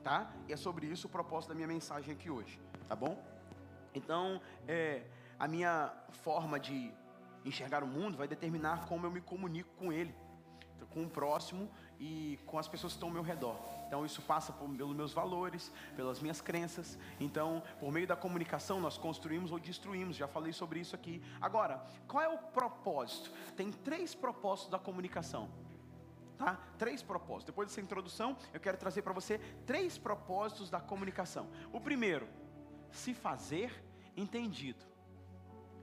[0.03, 0.31] tá?
[0.47, 3.21] E é sobre isso o propósito da minha mensagem aqui hoje, tá bom?
[3.93, 5.03] Então, é,
[5.37, 6.91] a minha forma de
[7.43, 10.13] enxergar o mundo vai determinar como eu me comunico com ele,
[10.89, 13.78] com o próximo e com as pessoas que estão ao meu redor.
[13.89, 16.95] Então isso passa pelos meus valores, pelas minhas crenças.
[17.19, 20.15] Então, por meio da comunicação, nós construímos ou destruímos.
[20.15, 21.23] Já falei sobre isso aqui.
[21.41, 23.31] Agora, qual é o propósito?
[23.57, 25.49] Tem três propósitos da comunicação.
[26.37, 26.59] Tá?
[26.77, 27.45] Três propósitos.
[27.45, 31.49] Depois dessa introdução, eu quero trazer para você três propósitos da comunicação.
[31.73, 32.29] O primeiro,
[32.91, 33.83] se fazer
[34.15, 34.85] entendido.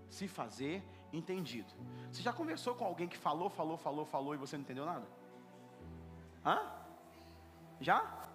[0.08, 0.80] Se fazer
[1.12, 1.74] entendido.
[2.12, 5.08] Você já conversou com alguém que falou, falou, falou, falou e você não entendeu nada?
[6.44, 6.85] Hã?
[7.80, 8.28] Já?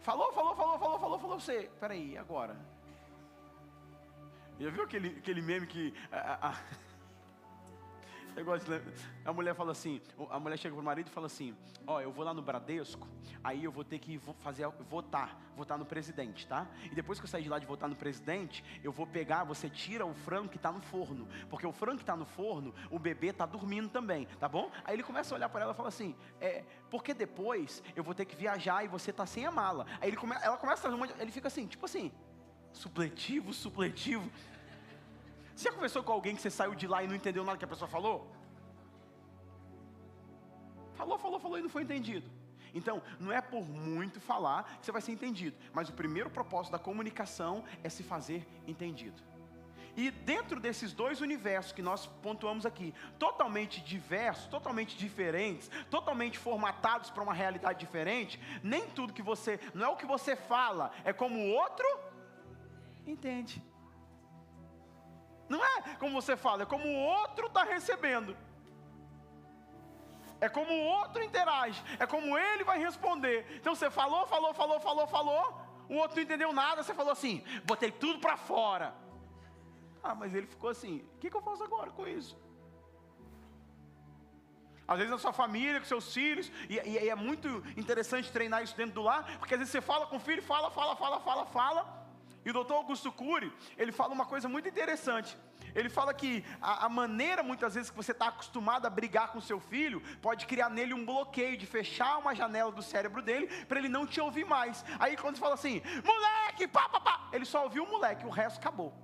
[0.00, 1.70] Falou, falou, falou, falou, falou, falou você.
[1.80, 2.56] Peraí, agora?
[4.58, 5.92] Já viu aquele, aquele meme que.
[6.10, 6.54] A, a,
[8.36, 8.80] eu gosto de,
[9.24, 12.12] a mulher fala assim, a mulher chega pro marido e fala assim, ó, oh, eu
[12.12, 13.08] vou lá no Bradesco,
[13.42, 16.66] aí eu vou ter que fazer votar, votar no presidente, tá?
[16.84, 19.70] E depois que eu sair de lá de votar no presidente, eu vou pegar, você
[19.70, 22.98] tira o frango que está no forno, porque o frango que está no forno, o
[22.98, 24.70] bebê está dormindo também, tá bom?
[24.84, 28.14] Aí ele começa a olhar para ela e fala assim, é, porque depois eu vou
[28.14, 29.86] ter que viajar e você tá sem a mala.
[30.00, 30.86] Aí ele come, ela começa
[31.18, 32.12] ele fica assim, tipo assim,
[32.72, 34.30] supletivo, supletivo.
[35.56, 37.64] Você já conversou com alguém que você saiu de lá e não entendeu nada que
[37.64, 38.30] a pessoa falou?
[40.92, 42.30] Falou, falou, falou e não foi entendido.
[42.74, 46.72] Então, não é por muito falar que você vai ser entendido, mas o primeiro propósito
[46.72, 49.22] da comunicação é se fazer entendido.
[49.96, 57.08] E dentro desses dois universos que nós pontuamos aqui, totalmente diversos, totalmente diferentes, totalmente formatados
[57.08, 61.14] para uma realidade diferente, nem tudo que você, não é o que você fala, é
[61.14, 61.86] como o outro
[63.06, 63.62] entende.
[65.48, 68.36] Não é como você fala, é como o outro está recebendo.
[70.40, 73.46] É como o outro interage, é como ele vai responder.
[73.56, 77.42] Então você falou, falou, falou, falou, falou, o outro não entendeu nada, você falou assim,
[77.64, 78.94] botei tudo para fora.
[80.02, 82.36] Ah, mas ele ficou assim, o que, que eu faço agora com isso?
[84.86, 88.76] Às vezes na sua família, com seus filhos, e, e, é muito interessante treinar isso
[88.76, 91.46] dentro do lar, porque às vezes você fala com o filho, fala, fala, fala, fala,
[91.46, 91.95] fala,
[92.46, 95.36] e o doutor Augusto Cury, ele fala uma coisa muito interessante.
[95.74, 99.40] Ele fala que a, a maneira, muitas vezes, que você está acostumado a brigar com
[99.40, 103.80] seu filho, pode criar nele um bloqueio de fechar uma janela do cérebro dele, para
[103.80, 104.84] ele não te ouvir mais.
[105.00, 108.30] Aí quando você fala assim, moleque, pá, pá, pá, ele só ouviu o moleque, o
[108.30, 108.94] resto acabou.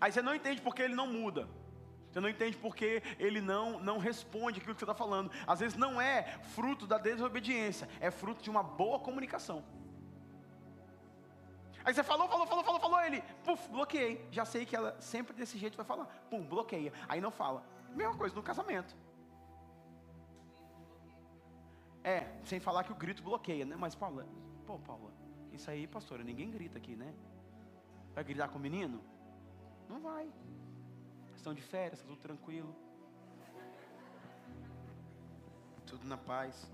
[0.00, 1.46] Aí você não entende porque ele não muda.
[2.10, 5.30] Você não entende porque ele não, não responde aquilo que você está falando.
[5.46, 9.62] Às vezes não é fruto da desobediência, é fruto de uma boa comunicação.
[11.86, 14.26] Aí você falou, falou, falou, falou, falou, ele, puf, bloqueei.
[14.32, 16.06] Já sei que ela sempre desse jeito vai falar.
[16.28, 16.92] Pum, bloqueia.
[17.08, 17.62] Aí não fala.
[17.94, 18.96] Mesma coisa no casamento.
[22.02, 23.76] É, sem falar que o grito bloqueia, né?
[23.76, 24.26] Mas Paula,
[24.66, 25.12] pô, Paula,
[25.52, 27.14] isso aí, pastora, ninguém grita aqui, né?
[28.14, 29.00] Vai gritar com o menino?
[29.88, 30.28] Não vai.
[31.36, 32.74] Estão de férias, tá tudo tranquilo.
[35.86, 36.68] Tudo na paz.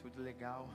[0.00, 0.70] Tudo legal.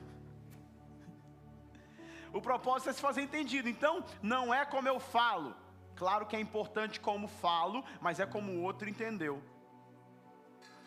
[2.33, 3.67] O propósito é se fazer entendido.
[3.69, 5.55] Então, não é como eu falo.
[5.95, 9.43] Claro que é importante como falo, mas é como o outro entendeu.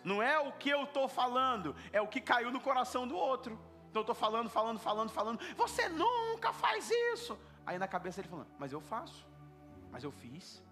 [0.02, 3.58] Não é o que eu estou falando, é o que caiu no coração do outro.
[3.90, 5.40] Então eu estou falando, falando, falando, falando.
[5.54, 7.38] Você nunca faz isso.
[7.66, 9.26] Aí na cabeça ele falando, mas eu faço.
[9.90, 10.62] Mas eu fiz.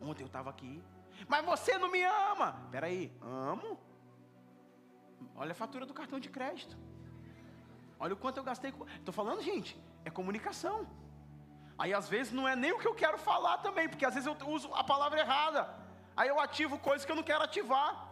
[0.00, 0.82] Ontem eu estava aqui.
[1.26, 2.60] Mas você não me ama.
[2.70, 3.80] Peraí, amo?
[5.34, 6.76] Olha a fatura do cartão de crédito.
[7.98, 8.72] Olha o quanto eu gastei.
[8.98, 10.86] Estou falando, gente, é comunicação.
[11.78, 14.26] Aí às vezes não é nem o que eu quero falar também, porque às vezes
[14.26, 15.68] eu uso a palavra errada.
[16.16, 18.08] Aí eu ativo coisas que eu não quero ativar.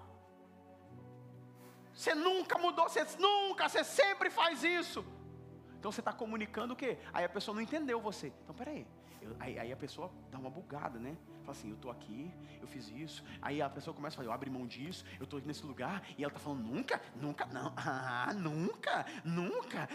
[1.92, 5.04] Você nunca mudou, você nunca, você sempre faz isso.
[5.78, 6.98] Então você está comunicando o quê?
[7.12, 8.32] Aí a pessoa não entendeu você.
[8.42, 8.86] Então peraí,
[9.22, 11.16] eu, aí, aí, a pessoa dá uma bugada, né?
[11.40, 13.22] Fala assim, eu estou aqui, eu fiz isso.
[13.42, 16.02] Aí a pessoa começa a falar, eu abri mão disso, eu estou nesse lugar.
[16.16, 17.72] E ela está falando, nunca, nunca não.
[18.22, 19.88] Ah, nunca, nunca,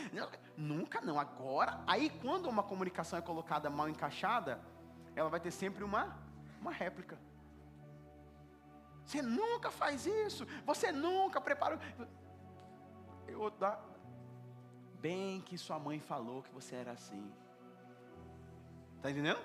[0.58, 1.20] nunca não.
[1.20, 4.60] Agora, aí quando uma comunicação é colocada mal encaixada,
[5.16, 6.18] ela vai ter sempre uma,
[6.60, 7.18] uma réplica.
[9.06, 11.80] Você nunca faz isso, você nunca prepara.
[13.28, 13.54] Eu,
[15.00, 17.32] bem que sua mãe falou que você era assim.
[19.06, 19.40] Está entendendo?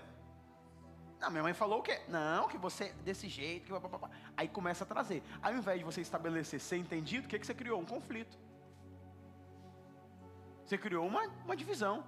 [1.20, 2.00] Não, minha mãe falou o quê?
[2.08, 5.22] Não, que você é desse jeito, que aí começa a trazer.
[5.42, 7.78] Aí, ao invés de você estabelecer ser entendido, o que, que você criou?
[7.78, 8.38] Um conflito.
[10.64, 12.02] Você criou uma, uma divisão.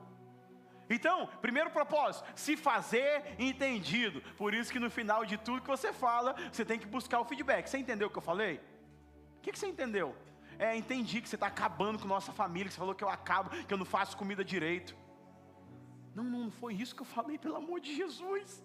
[0.88, 4.22] Então, primeiro propósito, se fazer entendido.
[4.38, 7.26] Por isso que no final de tudo que você fala, você tem que buscar o
[7.26, 7.66] feedback.
[7.66, 8.62] Você entendeu o que eu falei?
[9.36, 10.16] O que, que você entendeu?
[10.58, 13.50] é, entendi que você está acabando com nossa família, que você falou que eu acabo,
[13.50, 14.94] que eu não faço comida direito.
[16.14, 18.64] Não, não foi isso que eu falei, pelo amor de Jesus.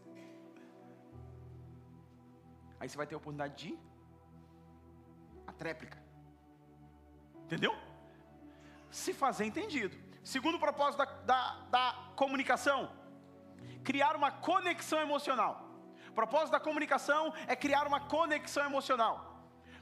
[2.79, 3.79] Aí você vai ter a oportunidade de
[5.45, 6.01] a tréplica.
[7.45, 7.75] Entendeu?
[8.89, 9.97] Se fazer entendido.
[10.23, 12.91] Segundo propósito da, da, da comunicação,
[13.83, 15.65] criar uma conexão emocional.
[16.10, 19.26] O propósito da comunicação é criar uma conexão emocional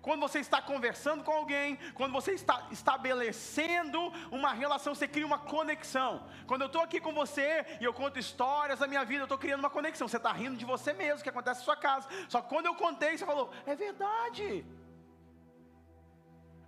[0.06, 4.00] quando você está conversando com alguém, quando você está estabelecendo
[4.32, 6.28] uma relação, você cria uma conexão.
[6.46, 9.40] Quando eu estou aqui com você e eu conto histórias da minha vida, eu estou
[9.40, 10.08] criando uma conexão.
[10.08, 12.08] Você está rindo de você mesmo, que acontece na sua casa.
[12.30, 14.64] Só que quando eu contei, você falou, é verdade.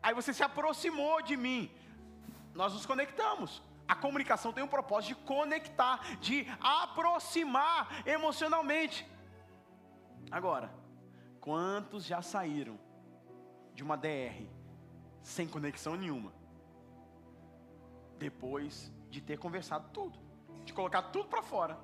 [0.02, 1.71] Aí você se aproximou de mim.
[2.56, 3.62] Nós nos conectamos.
[3.88, 9.08] A comunicação tem um propósito de conectar, de aproximar emocionalmente.
[10.32, 10.73] Agora,
[11.39, 12.87] quantos já saíram
[13.77, 14.35] de uma DR
[15.21, 16.33] sem conexão nenhuma.
[18.17, 20.17] Depois de ter conversado tudo,
[20.65, 21.77] de colocar tudo para fora.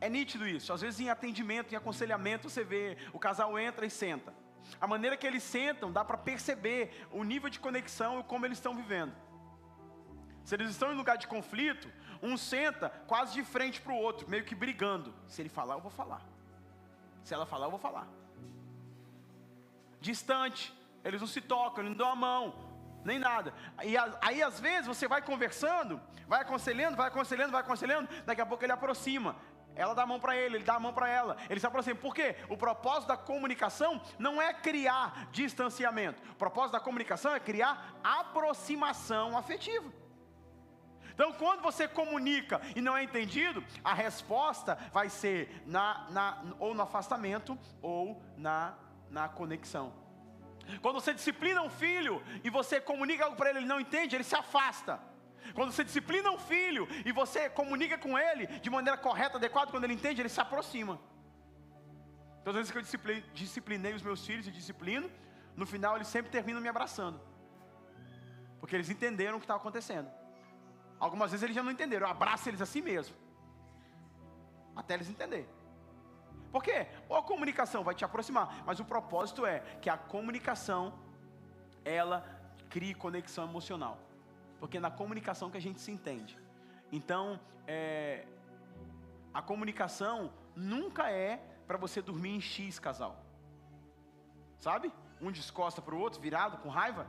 [0.00, 0.72] É nítido isso.
[0.72, 4.32] Às vezes em atendimento, em aconselhamento, você vê o casal entra e senta.
[4.80, 8.58] A maneira que eles sentam dá para perceber o nível de conexão e como eles
[8.58, 9.12] estão vivendo.
[10.44, 11.90] Se eles estão em lugar de conflito,
[12.22, 15.12] um senta quase de frente para o outro, meio que brigando.
[15.26, 16.22] Se ele falar, eu vou falar.
[17.24, 18.06] Se ela falar, eu vou falar
[20.06, 20.72] distante,
[21.04, 22.54] eles não se tocam, não dão a mão,
[23.04, 23.52] nem nada.
[23.84, 28.46] E aí às vezes você vai conversando, vai aconselhando, vai aconselhando, vai aconselhando, daqui a
[28.46, 29.36] pouco ele aproxima.
[29.74, 31.36] Ela dá a mão para ele, ele dá a mão para ela.
[31.50, 31.96] Ele se aproxima.
[31.96, 32.36] Por quê?
[32.48, 36.22] O propósito da comunicação não é criar distanciamento.
[36.32, 39.92] O propósito da comunicação é criar aproximação afetiva.
[41.12, 46.74] Então, quando você comunica e não é entendido, a resposta vai ser na, na, ou
[46.74, 48.74] no afastamento ou na
[49.10, 49.92] na conexão.
[50.82, 54.24] Quando você disciplina um filho e você comunica algo para ele, ele não entende, ele
[54.24, 55.00] se afasta.
[55.54, 59.84] Quando você disciplina um filho e você comunica com ele de maneira correta, adequada, quando
[59.84, 60.98] ele entende, ele se aproxima.
[62.44, 65.10] Todas as vezes que eu disciplinei, disciplinei os meus filhos e disciplino,
[65.56, 67.20] no final eles sempre terminam me abraçando.
[68.60, 70.10] Porque eles entenderam o que estava acontecendo.
[70.98, 73.14] Algumas vezes eles já não entenderam, eu abraço eles assim mesmo.
[74.74, 75.48] Até eles entenderem.
[76.50, 76.86] Por quê?
[77.08, 80.92] Ou a comunicação vai te aproximar, mas o propósito é que a comunicação
[81.84, 82.24] ela
[82.68, 83.98] crie conexão emocional,
[84.58, 86.38] porque é na comunicação que a gente se entende.
[86.90, 88.26] Então, é,
[89.32, 93.22] a comunicação nunca é para você dormir em X casal,
[94.58, 94.92] sabe?
[95.20, 97.06] Um descosta para o outro, virado, com raiva.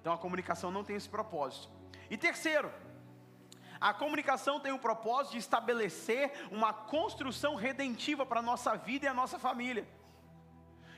[0.00, 1.68] Então a comunicação não tem esse propósito.
[2.08, 2.70] E terceiro,
[3.80, 9.08] a comunicação tem o propósito de estabelecer uma construção redentiva para a nossa vida e
[9.08, 9.86] a nossa família.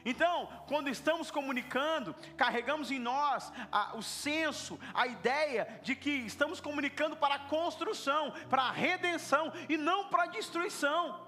[0.05, 6.61] Então, quando estamos comunicando, carregamos em nós a, o senso, a ideia de que estamos
[6.61, 11.28] comunicando para a construção, para a redenção e não para a destruição.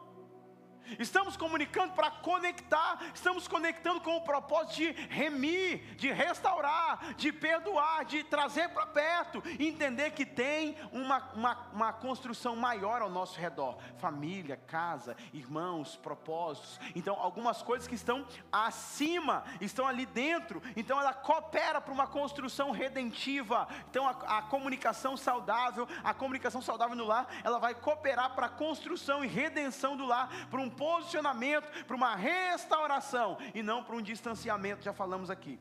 [0.98, 8.04] Estamos comunicando para conectar, estamos conectando com o propósito de remir, de restaurar, de perdoar,
[8.04, 13.78] de trazer para perto, entender que tem uma, uma, uma construção maior ao nosso redor:
[13.98, 16.80] família, casa, irmãos, propósitos.
[16.94, 22.70] Então, algumas coisas que estão acima, estão ali dentro, então ela coopera para uma construção
[22.70, 23.68] redentiva.
[23.90, 28.50] Então, a, a comunicação saudável, a comunicação saudável no lar, ela vai cooperar para a
[28.50, 34.02] construção e redenção do lar, para um posicionamento para uma restauração e não para um
[34.02, 35.58] distanciamento, já falamos aqui.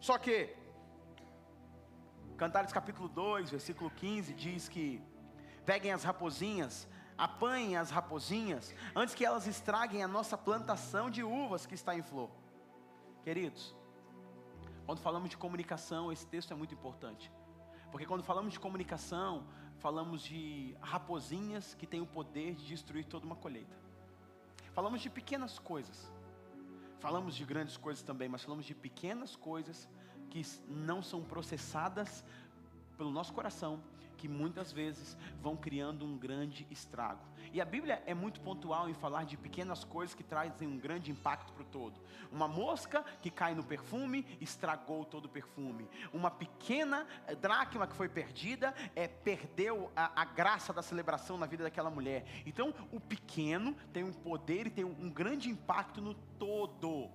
[0.00, 0.54] Só que,
[2.36, 5.00] Cantares capítulo 2, versículo 15 diz que
[5.64, 11.64] peguem as raposinhas, apanhem as raposinhas, antes que elas estraguem a nossa plantação de uvas
[11.64, 12.30] que está em flor.
[13.22, 13.74] Queridos,
[14.84, 17.32] quando falamos de comunicação, esse texto é muito importante.
[17.90, 19.46] Porque quando falamos de comunicação,
[19.78, 23.83] falamos de raposinhas que têm o poder de destruir toda uma colheita.
[24.74, 26.12] Falamos de pequenas coisas.
[26.98, 29.88] Falamos de grandes coisas também, mas falamos de pequenas coisas
[30.30, 32.24] que não são processadas
[32.96, 33.82] pelo nosso coração
[34.16, 37.22] que muitas vezes vão criando um grande estrago.
[37.54, 41.12] E a Bíblia é muito pontual em falar de pequenas coisas que trazem um grande
[41.12, 42.00] impacto para o todo.
[42.32, 45.88] Uma mosca que cai no perfume estragou todo o perfume.
[46.12, 51.46] Uma pequena eh, dracma que foi perdida é, perdeu a, a graça da celebração na
[51.46, 52.24] vida daquela mulher.
[52.44, 57.08] Então, o pequeno tem um poder e tem um, um grande impacto no todo.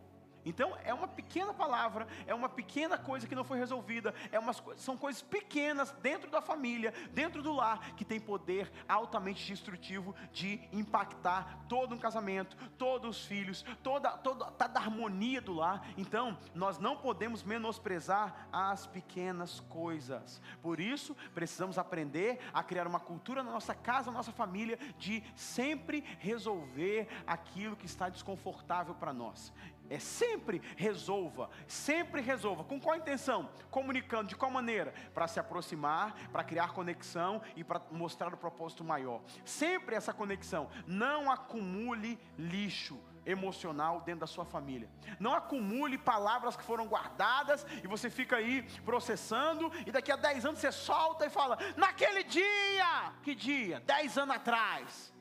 [0.49, 4.61] Então é uma pequena palavra, é uma pequena coisa que não foi resolvida, é umas,
[4.77, 10.59] são coisas pequenas dentro da família, dentro do lar, que tem poder altamente destrutivo de
[10.73, 15.87] impactar todo um casamento, todos os filhos, toda, toda, toda a harmonia do lar.
[15.95, 20.41] Então nós não podemos menosprezar as pequenas coisas.
[20.63, 25.23] Por isso precisamos aprender a criar uma cultura na nossa casa, na nossa família, de
[25.35, 29.53] sempre resolver aquilo que está desconfortável para nós.
[29.89, 32.63] É sempre resolva, sempre resolva.
[32.63, 33.49] Com qual intenção?
[33.71, 34.93] Comunicando de qual maneira?
[35.13, 39.21] Para se aproximar, para criar conexão e para mostrar o propósito maior.
[39.43, 40.69] Sempre essa conexão.
[40.85, 44.89] Não acumule lixo emocional dentro da sua família.
[45.19, 50.45] Não acumule palavras que foram guardadas e você fica aí processando e daqui a 10
[50.45, 53.79] anos você solta e fala: "Naquele dia, que dia?
[53.81, 55.13] 10 anos atrás.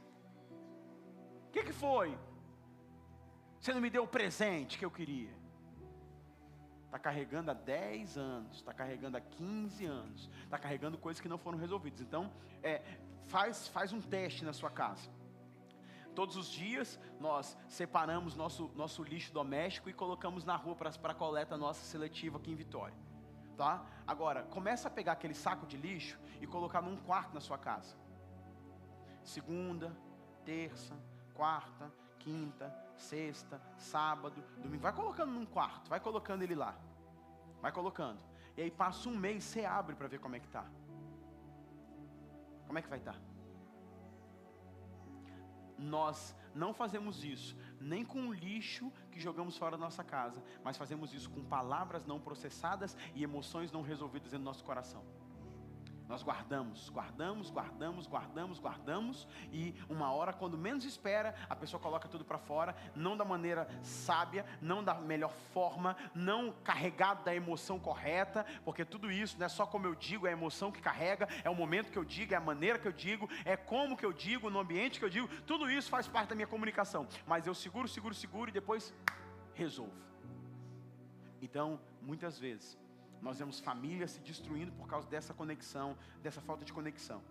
[1.48, 2.16] O que que foi?
[3.61, 5.30] Você não me deu o presente que eu queria.
[6.86, 11.36] Está carregando há 10 anos, está carregando há 15 anos, está carregando coisas que não
[11.36, 12.00] foram resolvidas.
[12.00, 12.32] Então,
[12.62, 12.80] é,
[13.26, 15.11] faz, faz um teste na sua casa.
[16.14, 21.56] Todos os dias nós separamos nosso, nosso lixo doméstico e colocamos na rua para coleta
[21.56, 22.96] nossa seletiva aqui em Vitória.
[23.56, 23.84] Tá?
[24.06, 27.96] Agora, começa a pegar aquele saco de lixo e colocar num quarto na sua casa.
[29.22, 29.94] Segunda,
[30.44, 30.96] terça,
[31.34, 34.82] quarta, quinta, sexta, sábado, domingo.
[34.82, 36.76] Vai colocando num quarto, vai colocando ele lá.
[37.60, 38.20] Vai colocando.
[38.56, 40.66] E aí passa um mês, você abre para ver como é que tá.
[42.66, 43.14] Como é que vai estar?
[43.14, 43.18] Tá?
[45.78, 50.76] Nós não fazemos isso nem com o lixo que jogamos fora da nossa casa, mas
[50.76, 55.04] fazemos isso com palavras não processadas e emoções não resolvidas no nosso coração.
[56.09, 62.09] Nós guardamos, guardamos, guardamos, guardamos, guardamos, e uma hora, quando menos espera, a pessoa coloca
[62.09, 67.78] tudo para fora, não da maneira sábia, não da melhor forma, não carregado da emoção
[67.78, 71.28] correta, porque tudo isso não é só como eu digo, é a emoção que carrega,
[71.44, 74.06] é o momento que eu digo, é a maneira que eu digo, é como que
[74.06, 77.06] eu digo, no ambiente que eu digo, tudo isso faz parte da minha comunicação.
[77.26, 78.94] Mas eu seguro, seguro, seguro e depois
[79.52, 79.92] resolvo.
[81.42, 82.78] Então, muitas vezes,
[83.20, 87.22] nós vemos famílias se destruindo por causa dessa conexão, dessa falta de conexão.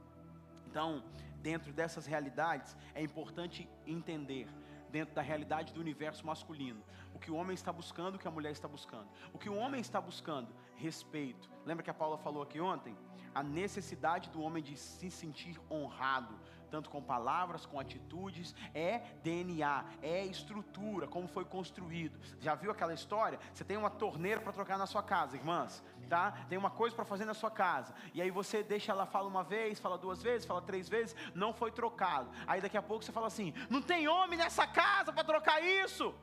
[0.70, 1.04] Então,
[1.42, 4.48] dentro dessas realidades, é importante entender,
[4.90, 6.84] dentro da realidade do universo masculino,
[7.14, 9.08] o que o homem está buscando, o que a mulher está buscando.
[9.34, 10.54] O que o homem está buscando?
[10.76, 11.50] Respeito.
[11.66, 12.96] Lembra que a Paula falou aqui ontem?
[13.34, 16.38] A necessidade do homem de se sentir honrado,
[16.70, 22.20] tanto com palavras, com atitudes, é DNA, é estrutura, como foi construído.
[22.40, 23.40] Já viu aquela história?
[23.54, 26.32] Você tem uma torneira para trocar na sua casa, irmãs, tá?
[26.50, 27.94] Tem uma coisa para fazer na sua casa.
[28.14, 31.54] E aí você deixa ela fala uma vez, fala duas vezes, fala três vezes, não
[31.54, 32.30] foi trocado.
[32.46, 36.14] Aí daqui a pouco você fala assim: "Não tem homem nessa casa para trocar isso".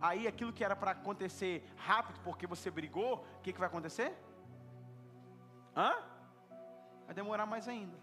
[0.00, 4.16] Aí aquilo que era para acontecer rápido porque você brigou, o que, que vai acontecer?
[5.76, 5.94] Hã?
[7.04, 7.98] Vai demorar mais ainda.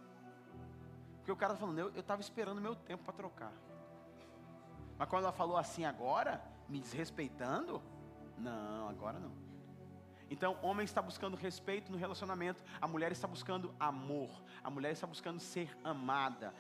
[1.28, 3.52] Porque o cara está falando, eu estava esperando meu tempo para trocar.
[4.98, 7.84] Mas quando ela falou assim agora, me desrespeitando,
[8.38, 9.34] não, agora não.
[10.30, 14.30] Então, o homem está buscando respeito no relacionamento, a mulher está buscando amor,
[14.64, 16.54] a mulher está buscando ser amada,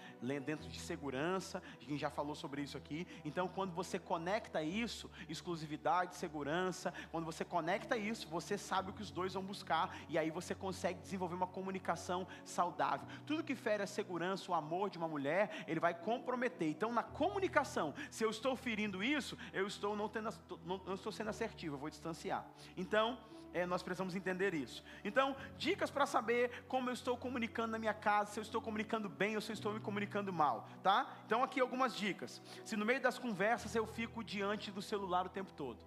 [0.45, 3.07] dentro de segurança, a gente já falou sobre isso aqui.
[3.25, 9.01] Então, quando você conecta isso, exclusividade, segurança, quando você conecta isso, você sabe o que
[9.01, 13.07] os dois vão buscar e aí você consegue desenvolver uma comunicação saudável.
[13.25, 16.69] Tudo que fere a segurança, o amor de uma mulher, ele vai comprometer.
[16.69, 20.29] Então, na comunicação, se eu estou ferindo isso, eu estou não, tendo,
[20.65, 22.45] não, não estou sendo assertivo, eu vou distanciar.
[22.75, 23.17] Então,
[23.53, 24.83] é, nós precisamos entender isso.
[25.03, 29.09] Então, dicas para saber como eu estou comunicando na minha casa, se eu estou comunicando
[29.09, 31.07] bem ou se eu estou me comunicando mal, tá?
[31.25, 32.41] Então, aqui algumas dicas.
[32.63, 35.79] Se no meio das conversas eu fico diante do celular o tempo todo,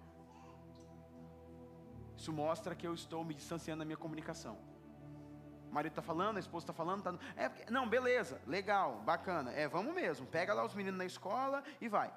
[2.17, 4.57] isso mostra que eu estou me distanciando da minha comunicação.
[5.69, 7.15] O marido está falando, a esposa está falando, tá...
[7.35, 9.51] É, não, beleza, legal, bacana.
[9.53, 10.27] É, vamos mesmo.
[10.27, 12.13] Pega lá os meninos na escola e vai.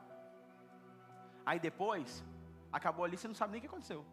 [1.46, 2.24] Aí depois,
[2.72, 4.04] acabou ali, você não sabe nem o que aconteceu.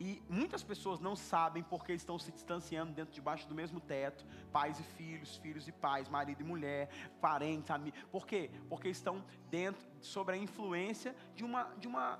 [0.00, 4.80] E muitas pessoas não sabem porque estão se distanciando dentro debaixo do mesmo teto, pais
[4.80, 6.88] e filhos, filhos e pais, marido e mulher,
[7.20, 8.00] parentes, amigos.
[8.10, 8.50] Por quê?
[8.68, 12.18] Porque estão dentro sobre a influência de uma de uma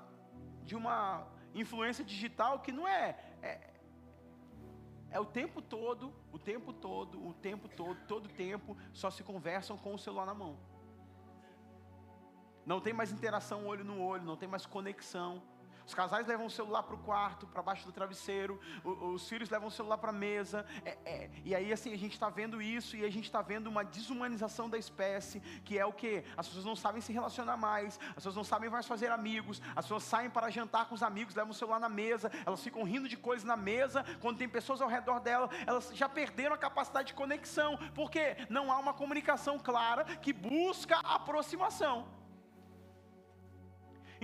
[0.63, 3.73] de uma influência digital que não é, é
[5.13, 9.77] é o tempo todo, o tempo todo, o tempo todo, todo tempo só se conversam
[9.77, 10.57] com o celular na mão.
[12.65, 15.43] Não tem mais interação olho no olho, não tem mais conexão.
[15.85, 19.67] Os casais levam o celular para o quarto, para baixo do travesseiro, os filhos levam
[19.67, 20.65] o celular para a mesa.
[20.85, 23.67] É, é, e aí, assim, a gente está vendo isso e a gente está vendo
[23.67, 26.23] uma desumanização da espécie, que é o que?
[26.37, 29.85] As pessoas não sabem se relacionar mais, as pessoas não sabem mais fazer amigos, as
[29.85, 33.07] pessoas saem para jantar com os amigos, levam o celular na mesa, elas ficam rindo
[33.07, 37.07] de coisas na mesa, quando tem pessoas ao redor dela, elas já perderam a capacidade
[37.07, 42.22] de conexão, porque não há uma comunicação clara que busca aproximação.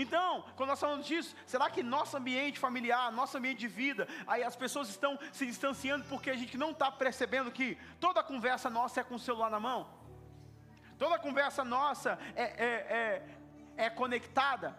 [0.01, 4.41] Então, quando nós falamos disso, será que nosso ambiente familiar, nosso ambiente de vida, aí
[4.41, 9.01] as pessoas estão se distanciando porque a gente não está percebendo que toda conversa nossa
[9.01, 9.89] é com o celular na mão?
[10.97, 13.25] Toda conversa nossa é, é,
[13.75, 14.73] é, é conectada?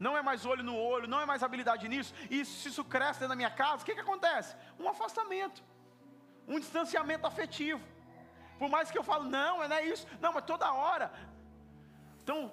[0.00, 2.14] Não é mais olho no olho, não é mais habilidade nisso.
[2.30, 4.56] E se isso cresce dentro da minha casa, o que, que acontece?
[4.80, 5.62] Um afastamento,
[6.48, 7.84] um distanciamento afetivo.
[8.58, 10.06] Por mais que eu falo, não, não é isso.
[10.22, 11.12] Não, mas toda hora.
[12.22, 12.50] Então,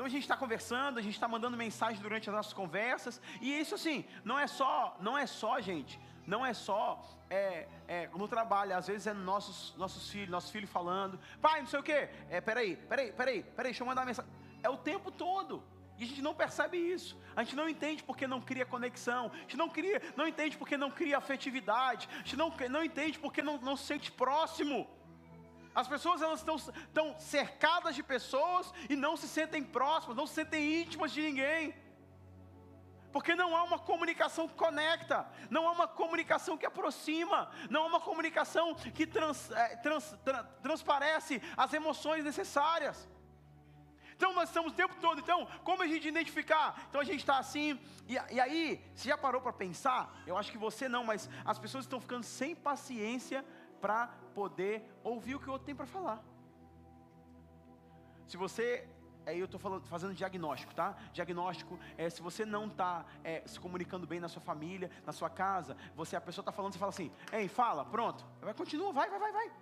[0.00, 3.52] Então a gente está conversando, a gente está mandando mensagem durante as nossas conversas, e
[3.52, 8.26] isso assim, não é só, não é só, gente, não é só é, é, no
[8.26, 11.92] trabalho, às vezes é nossos, nossos filhos, nossos filhos falando, pai, não sei o que,
[11.92, 14.32] é, peraí, peraí, peraí, peraí, deixa eu mandar mensagem.
[14.62, 15.62] É o tempo todo.
[15.98, 17.14] E a gente não percebe isso.
[17.36, 19.30] A gente não entende porque não cria conexão.
[19.34, 22.08] A gente não, cria, não entende porque não cria afetividade.
[22.10, 24.88] A gente não, não entende porque não, não se sente próximo.
[25.74, 30.34] As pessoas elas estão, estão cercadas de pessoas e não se sentem próximas, não se
[30.34, 31.74] sentem íntimas de ninguém.
[33.12, 37.86] Porque não há uma comunicação que conecta, não há uma comunicação que aproxima, não há
[37.86, 43.08] uma comunicação que trans, é, trans, trans, transparece as emoções necessárias.
[44.14, 46.84] Então nós estamos o tempo todo, então, como a gente identificar?
[46.88, 50.22] Então a gente está assim, e, e aí, você já parou para pensar?
[50.26, 53.44] Eu acho que você não, mas as pessoas estão ficando sem paciência
[53.80, 56.22] para poder ouvir o que o outro tem para falar.
[58.26, 58.88] Se você
[59.26, 60.96] aí eu estou fazendo diagnóstico, tá?
[61.12, 65.28] Diagnóstico é se você não está é, se comunicando bem na sua família, na sua
[65.28, 69.08] casa, você a pessoa está falando, você fala assim, ei, fala, pronto, vai continua, vai,
[69.08, 69.52] vai, vai, vai.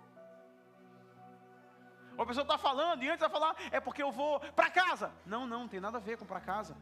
[2.17, 5.11] Ou a pessoa está falando e antes vai falar, é porque eu vou para casa.
[5.25, 6.75] Não, não, não tem nada a ver com para casa.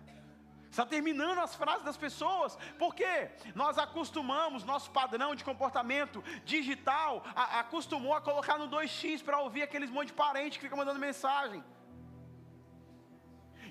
[0.78, 7.62] Está terminando as frases das pessoas, porque nós acostumamos, nosso padrão de comportamento digital a,
[7.62, 11.64] acostumou a colocar no 2x para ouvir aqueles monte de parente que fica mandando mensagem.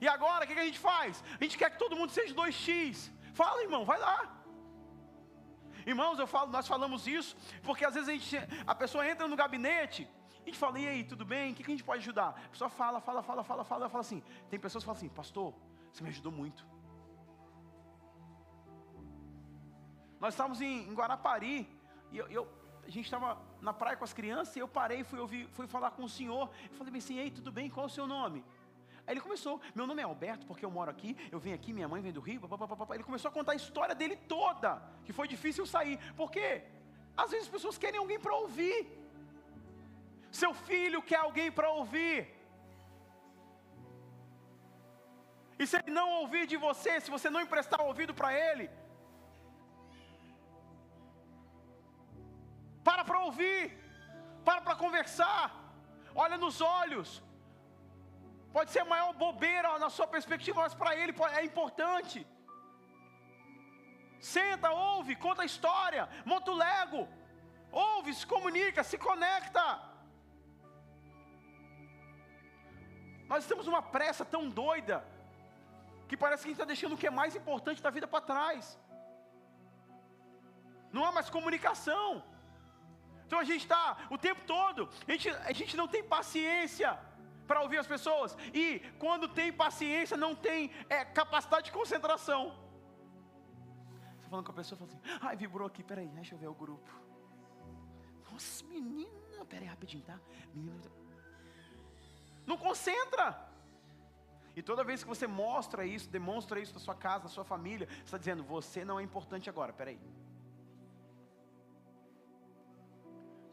[0.00, 1.22] E agora o que, que a gente faz?
[1.40, 3.12] A gente quer que todo mundo seja 2x.
[3.34, 4.18] Fala, irmão, vai lá.
[5.86, 8.36] Irmãos, eu falo, nós falamos isso, porque às vezes a, gente,
[8.66, 10.08] a pessoa entra no gabinete,
[10.42, 11.52] a gente fala, e aí, tudo bem?
[11.52, 12.30] O que, que a gente pode ajudar?
[12.46, 14.24] A pessoa fala, fala, fala, fala, fala, fala assim.
[14.50, 15.54] Tem pessoas que falam assim, pastor,
[15.92, 16.66] você me ajudou muito.
[20.20, 21.68] Nós estávamos em, em Guarapari,
[22.10, 22.48] e eu, eu,
[22.84, 26.04] a gente estava na praia com as crianças, e eu parei, fui, fui falar com
[26.04, 26.50] o senhor.
[26.70, 27.68] Eu falei assim, ei, tudo bem?
[27.68, 28.44] Qual é o seu nome?
[29.06, 31.86] Aí ele começou, meu nome é Alberto, porque eu moro aqui, eu venho aqui, minha
[31.86, 32.94] mãe vem do Rio, papapá.
[32.94, 36.62] ele começou a contar a história dele toda, que foi difícil sair, porque
[37.16, 38.78] às vezes as pessoas querem alguém para ouvir,
[40.32, 42.36] seu filho quer alguém para ouvir,
[45.58, 48.68] e se ele não ouvir de você, se você não emprestar o ouvido para ele,
[52.86, 53.62] para para ouvir,
[54.46, 55.44] para para conversar,
[56.22, 57.10] olha nos olhos.
[58.56, 62.18] Pode ser a maior bobeira na sua perspectiva, mas para ele é importante.
[64.34, 67.02] Senta, ouve, conta a história, monta o lego,
[67.86, 69.66] ouve, se comunica, se conecta.
[73.32, 74.96] Nós estamos numa pressa tão doida,
[76.08, 78.28] que parece que a gente está deixando o que é mais importante da vida para
[78.32, 78.78] trás.
[80.94, 82.08] Não há mais comunicação.
[83.26, 86.98] Então a gente está o tempo todo, a gente, a gente não tem paciência
[87.46, 92.54] para ouvir as pessoas, e quando tem paciência, não tem é, capacidade de concentração.
[94.18, 96.54] Você falando com a pessoa, fala assim: ai, vibrou aqui, peraí, deixa eu ver o
[96.54, 96.90] grupo.
[98.30, 100.18] Nossa, menina, peraí rapidinho, tá?
[100.54, 100.80] Menina,
[102.46, 103.44] não concentra.
[104.54, 107.86] E toda vez que você mostra isso, demonstra isso na sua casa, na sua família,
[107.86, 110.00] você está dizendo: você não é importante agora, peraí.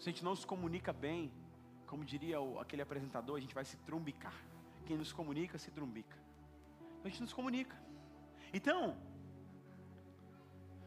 [0.04, 1.32] Se a gente não se comunica bem,
[1.88, 4.36] como diria o, aquele apresentador, a gente vai se trumbicar.
[4.86, 6.18] Quem nos comunica se trumbica.
[6.96, 7.82] Então a gente nos comunica.
[8.54, 8.98] Então,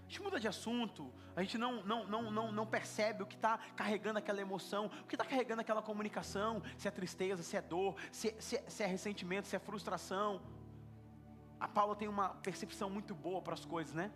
[0.00, 3.36] a gente muda de assunto, a gente não, não, não, não, não percebe o que
[3.36, 7.62] está carregando aquela emoção, o que está carregando aquela comunicação, se é tristeza, se é
[7.62, 10.42] dor, se, se, se é ressentimento, se é frustração.
[11.58, 14.12] A Paula tem uma percepção muito boa para as coisas, né?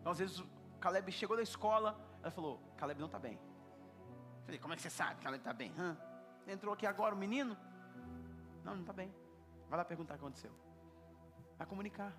[0.00, 0.46] Então, às vezes, o
[0.80, 3.38] Caleb chegou da escola, ela falou: Caleb não está bem.
[4.50, 5.72] Falei, como é que você sabe que ela está bem?
[5.78, 5.96] Hã?
[6.44, 7.56] Entrou aqui agora o menino?
[8.64, 9.14] Não, não está bem.
[9.68, 10.50] Vai lá perguntar o que aconteceu.
[11.56, 12.12] Vai comunicar.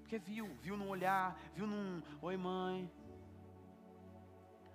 [0.00, 2.02] Porque viu, viu num olhar, viu num.
[2.20, 2.90] Oi, mãe.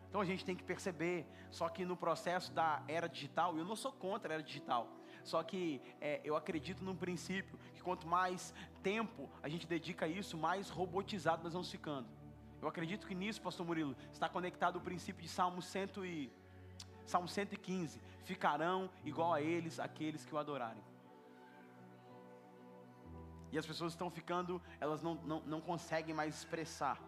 [0.07, 1.27] Então a gente tem que perceber.
[1.51, 4.87] Só que no processo da era digital, eu não sou contra a era digital.
[5.25, 10.07] Só que é, eu acredito num princípio que quanto mais tempo a gente dedica a
[10.07, 12.07] isso, mais robotizado nós vamos ficando.
[12.61, 16.31] Eu acredito que nisso, pastor Murilo, está conectado o princípio de Salmo, 100 e,
[17.05, 18.01] Salmo 115.
[18.23, 20.83] Ficarão igual a eles aqueles que o adorarem.
[23.51, 26.99] E as pessoas estão ficando, elas não, não, não conseguem mais expressar.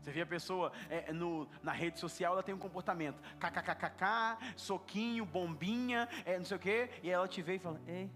[0.00, 5.24] Você vê a pessoa é, no, na rede social, ela tem um comportamento kkkk, soquinho,
[5.24, 8.10] bombinha, é, não sei o quê, e ela te vê e fala: Ei,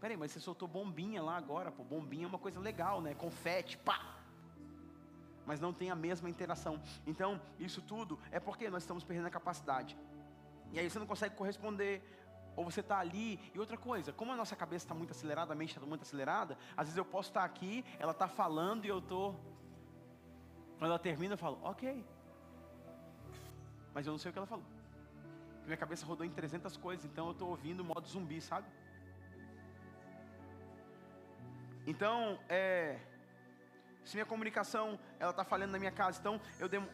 [0.00, 3.14] peraí, mas você soltou bombinha lá agora, pô, bombinha é uma coisa legal, né?
[3.14, 4.13] Confete, pá!
[5.46, 6.80] Mas não tem a mesma interação.
[7.06, 9.96] Então, isso tudo é porque nós estamos perdendo a capacidade.
[10.72, 12.02] E aí você não consegue corresponder
[12.56, 15.56] ou você está ali, e outra coisa, como a nossa cabeça está muito acelerada, a
[15.56, 18.88] mente está muito acelerada, às vezes eu posso estar tá aqui, ela está falando e
[18.88, 19.34] eu estou.
[20.78, 22.04] Quando ela termina, eu falo, ok.
[23.92, 24.64] Mas eu não sei o que ela falou.
[25.64, 28.68] Minha cabeça rodou em 300 coisas, então eu estou ouvindo o modo zumbi, sabe?
[31.86, 32.98] Então, é,
[34.04, 36.86] se minha comunicação ela está falhando na minha casa, então eu, dem,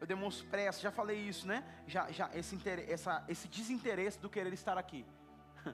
[0.00, 1.64] eu demonstro pressa, já falei isso, né?
[1.86, 2.58] Já, já esse,
[2.88, 5.04] essa, esse desinteresse do querer estar aqui.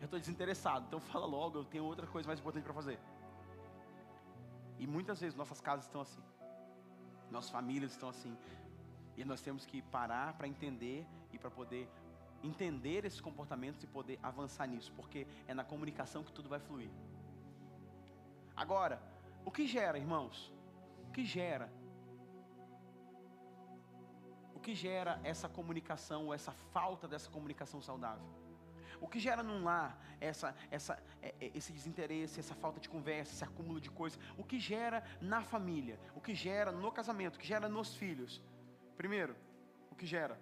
[0.00, 2.98] eu estou desinteressado, então fala logo, eu tenho outra coisa mais importante para fazer.
[4.78, 6.22] E muitas vezes nossas casas estão assim,
[7.30, 8.36] nossas famílias estão assim,
[9.16, 11.88] e nós temos que parar para entender e para poder
[12.42, 16.90] entender esses comportamentos e poder avançar nisso, porque é na comunicação que tudo vai fluir.
[18.54, 19.00] Agora,
[19.44, 20.52] o que gera, irmãos?
[21.08, 21.70] O que gera
[24.64, 28.26] que gera essa comunicação, essa falta dessa comunicação saudável?
[28.98, 29.90] O que gera num lar
[30.20, 34.18] essa, essa, é, é, esse desinteresse, essa falta de conversa, esse acúmulo de coisas?
[34.38, 36.00] O que gera na família?
[36.14, 37.36] O que gera no casamento?
[37.36, 38.42] O que gera nos filhos?
[38.96, 39.36] Primeiro,
[39.90, 40.40] o que gera?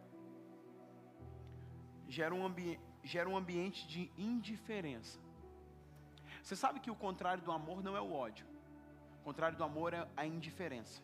[2.07, 5.19] Gera um, ambi gera um ambiente de indiferença.
[6.43, 8.47] Você sabe que o contrário do amor não é o ódio.
[9.23, 11.01] O contrário do amor é a indiferença.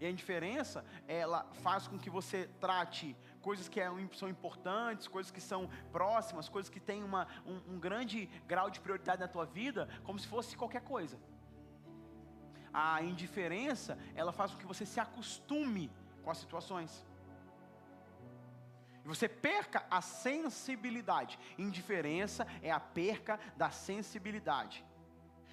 [0.00, 5.30] E a indiferença, ela faz com que você trate coisas que é são importantes, coisas
[5.30, 9.44] que são próximas, coisas que têm uma, um, um grande grau de prioridade na tua
[9.44, 11.20] vida, como se fosse qualquer coisa.
[12.72, 15.92] A indiferença, ela faz com que você se acostume
[16.22, 17.06] com as situações.
[19.04, 21.38] E você perca a sensibilidade.
[21.58, 24.82] Indiferença é a perca da sensibilidade.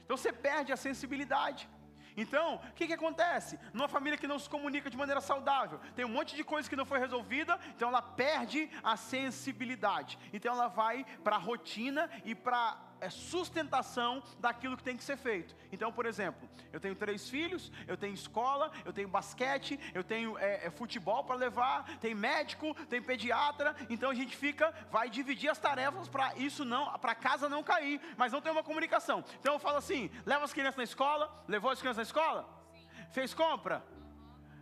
[0.09, 1.69] Então você perde a sensibilidade.
[2.17, 3.59] Então, o que, que acontece?
[3.71, 6.75] Numa família que não se comunica de maneira saudável, tem um monte de coisa que
[6.75, 10.17] não foi resolvida, então ela perde a sensibilidade.
[10.33, 12.75] Então ela vai para a rotina e para
[13.07, 15.55] sustentação daquilo que tem que ser feito.
[15.71, 20.37] Então, por exemplo, eu tenho três filhos, eu tenho escola, eu tenho basquete, eu tenho
[20.37, 23.75] é, é, futebol para levar, tem médico, tem pediatra.
[23.89, 28.01] Então a gente fica, vai dividir as tarefas para isso não, para casa não cair,
[28.17, 29.23] mas não tem uma comunicação.
[29.39, 32.87] Então eu falo assim: leva as crianças na escola, levou as crianças na escola, Sim.
[33.11, 33.83] fez compra.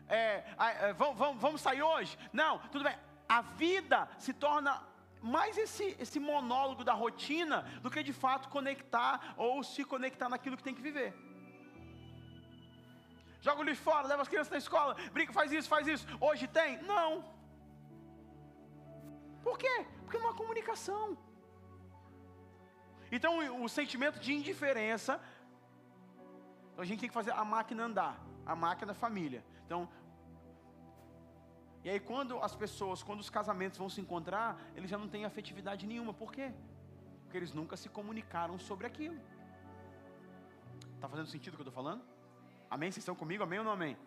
[0.10, 2.18] É, é, vamos, vamos, vamos sair hoje?
[2.32, 2.98] Não, tudo bem.
[3.28, 4.82] A vida se torna
[5.22, 10.58] mais esse, esse monólogo da rotina do que de fato conectar ou se conectar naquilo
[10.58, 11.14] que tem que viver.
[13.42, 16.06] Joga o lixo fora, leva as crianças na escola, brinca, faz isso, faz isso.
[16.20, 16.82] Hoje tem?
[16.84, 17.24] Não.
[19.44, 19.86] Por quê?
[20.04, 21.18] Porque não há comunicação.
[23.12, 25.22] Então o, sentimento de indiferença,
[26.78, 29.44] a gente tem que fazer a máquina andar, a máquina da família.
[29.66, 29.88] Então
[31.84, 35.26] e aí quando as pessoas, quando os casamentos vão se encontrar, eles já não têm
[35.26, 36.14] afetividade nenhuma.
[36.14, 36.52] Por quê?
[37.24, 39.20] Porque eles nunca se comunicaram sobre aquilo.
[40.96, 42.04] Está fazendo sentido o que eu estou falando?
[42.70, 42.92] Amém?
[42.92, 43.44] Vocês estão comigo?
[43.44, 43.98] Amém ou não amém?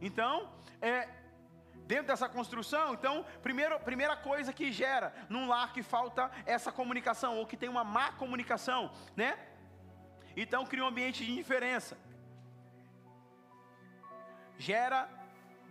[0.00, 0.50] Então,
[0.80, 1.08] é,
[1.86, 7.38] dentro dessa construção, então, primeiro, primeira coisa que gera num lar que falta essa comunicação,
[7.38, 9.38] ou que tem uma má comunicação, né?
[10.36, 11.98] Então cria um ambiente de indiferença.
[14.58, 15.08] Gera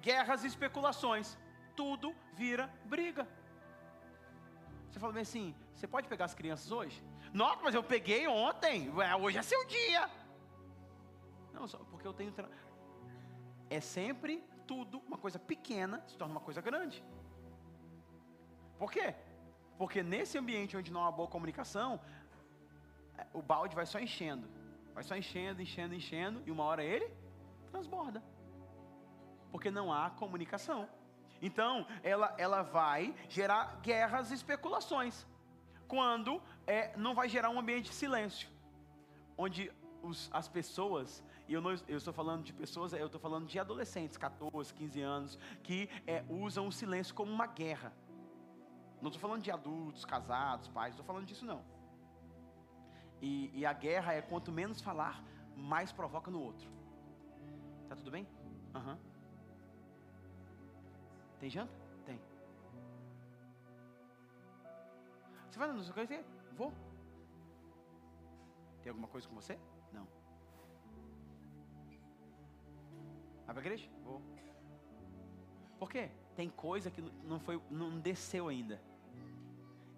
[0.02, 1.38] guerras e especulações,
[1.76, 3.28] tudo vira briga.
[4.90, 7.02] Você fala bem assim: você pode pegar as crianças hoje?
[7.34, 8.92] Não, mas eu peguei ontem,
[9.22, 10.10] hoje é seu dia.
[11.54, 12.32] Não, só porque eu tenho.
[12.32, 12.50] Tra...
[13.70, 17.04] É sempre tudo, uma coisa pequena se torna uma coisa grande.
[18.78, 19.16] Por quê?
[19.78, 22.02] Porque nesse ambiente onde não há boa comunicação,
[23.18, 24.48] é, o balde vai só enchendo.
[24.94, 27.10] Vai só enchendo, enchendo, enchendo, e uma hora ele
[27.72, 28.22] transborda
[29.52, 30.88] porque não há comunicação.
[31.42, 35.26] Então, ela, ela vai gerar guerras e especulações.
[35.88, 38.48] quando é, não vai gerar um ambiente de silêncio,
[39.38, 39.70] onde
[40.02, 43.60] os, as pessoas, e eu, não, eu estou falando de pessoas, eu estou falando de
[43.60, 47.92] adolescentes, 14, 15 anos, que é, usam o silêncio como uma guerra.
[49.02, 51.62] Não estou falando de adultos, casados, pais, não estou falando disso não.
[53.22, 55.24] E, e, a guerra é quanto menos falar,
[55.56, 56.68] mais provoca no outro.
[57.90, 58.28] Tá tudo bem?
[58.74, 58.94] Aham.
[58.94, 59.11] Uhum.
[61.42, 61.74] Tem janta?
[62.06, 62.22] Tem.
[65.50, 66.24] Você vai no seu coisa?
[66.56, 66.72] Vou.
[68.84, 69.58] Tem alguma coisa com você?
[69.92, 70.08] Não.
[73.48, 73.90] Vai pra igreja?
[74.04, 74.22] Vou.
[75.80, 76.12] Por quê?
[76.36, 78.80] Tem coisa que não foi, não desceu ainda.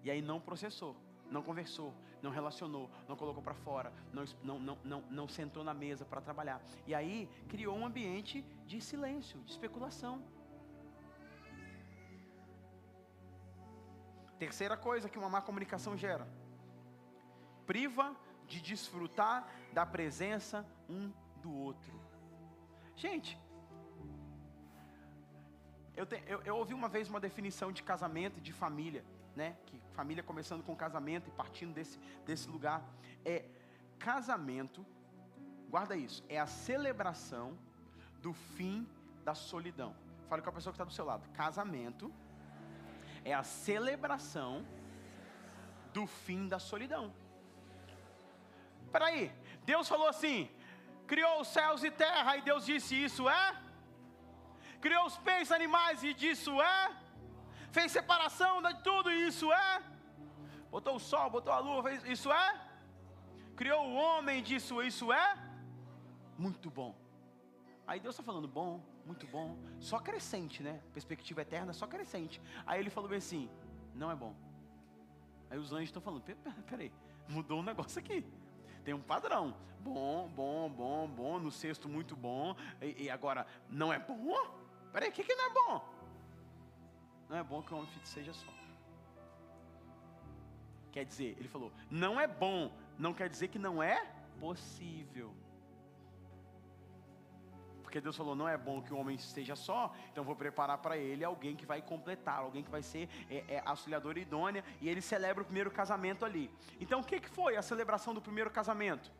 [0.02, 0.96] E aí não processou,
[1.30, 1.92] não conversou,
[2.22, 6.22] não relacionou, não colocou para fora, não, não, não, não, não sentou na mesa para
[6.22, 6.62] trabalhar.
[6.86, 10.22] E aí criou um ambiente de silêncio, de especulação.
[14.38, 16.26] Terceira coisa que uma má comunicação gera:
[17.66, 18.14] priva
[18.46, 21.92] de desfrutar da presença um do outro.
[22.96, 23.38] Gente,
[25.96, 29.04] eu, te, eu, eu, ouvi uma vez uma definição de casamento e de família,
[29.34, 29.56] né?
[29.66, 32.82] Que família começando com casamento e partindo desse, desse lugar.
[33.24, 33.44] É
[33.98, 34.84] casamento,
[35.68, 37.56] guarda isso, é a celebração
[38.20, 38.86] do fim
[39.24, 39.94] da solidão.
[40.28, 41.28] Fale com a pessoa que está do seu lado.
[41.32, 42.12] Casamento
[43.24, 44.64] é a celebração
[45.92, 47.12] do fim da solidão.
[48.92, 49.32] Peraí,
[49.64, 50.50] Deus falou assim:
[51.06, 53.56] criou os céus e terra, e Deus disse: Isso é?
[54.80, 56.96] Criou os peixes, animais, e disso é?
[57.72, 59.82] Fez separação de tudo, e isso é?
[60.70, 62.60] Botou o sol, botou a lua, fez, isso é?
[63.56, 65.38] Criou o homem, disso, isso é?
[66.36, 66.94] Muito bom.
[67.86, 70.80] Aí Deus está falando, bom, muito bom, só crescente, né?
[70.92, 72.40] Perspectiva eterna, só crescente.
[72.66, 73.48] Aí ele falou bem assim:
[73.94, 74.34] não é bom.
[75.50, 76.22] Aí os anjos estão falando:
[76.66, 76.92] peraí,
[77.28, 78.24] mudou um negócio aqui.
[78.84, 83.92] Tem um padrão: bom, bom, bom, bom, no sexto, muito bom, e, e agora, não
[83.92, 84.64] é bom?
[84.92, 85.94] Peraí, o que, que não é bom?
[87.28, 88.52] Não é bom que o homem seja só.
[90.92, 94.04] Quer dizer, ele falou: não é bom, não quer dizer que não é
[94.38, 95.34] possível.
[97.94, 100.96] Porque Deus falou: não é bom que o homem esteja só, então vou preparar para
[100.98, 105.00] ele alguém que vai completar, alguém que vai ser é, é, auxiliadora idônea, e ele
[105.00, 106.50] celebra o primeiro casamento ali.
[106.80, 109.12] Então o que, que foi a celebração do primeiro casamento?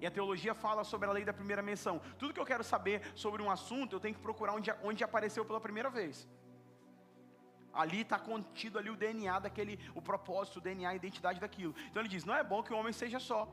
[0.00, 2.00] E a teologia fala sobre a lei da primeira menção.
[2.18, 5.44] Tudo que eu quero saber sobre um assunto, eu tenho que procurar onde, onde apareceu
[5.44, 6.26] pela primeira vez.
[7.72, 11.72] Ali está contido ali o DNA daquele, o propósito, o DNA, a identidade daquilo.
[11.88, 13.48] Então ele diz: não é bom que o homem seja só.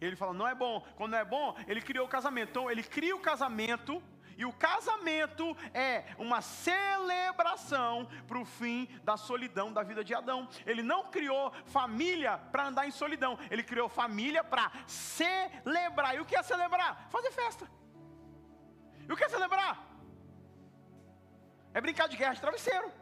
[0.00, 0.80] Ele fala, não é bom.
[0.96, 2.50] Quando não é bom, ele criou o casamento.
[2.50, 4.02] Então ele cria o casamento.
[4.38, 10.46] E o casamento é uma celebração para o fim da solidão da vida de Adão.
[10.66, 13.38] Ele não criou família para andar em solidão.
[13.50, 16.14] Ele criou família para celebrar.
[16.14, 17.08] E o que é celebrar?
[17.08, 17.66] Fazer festa.
[19.08, 19.86] E o que é celebrar?
[21.72, 22.92] É brincar de guerra de travesseiro.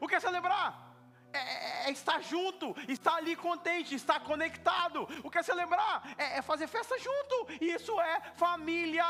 [0.00, 0.87] O que é celebrar?
[1.32, 5.06] É, é, é, estar junto, estar ali contente, estar conectado.
[5.22, 6.02] O que é celebrar?
[6.16, 7.64] É, é fazer festa junto.
[7.64, 9.04] Isso é família.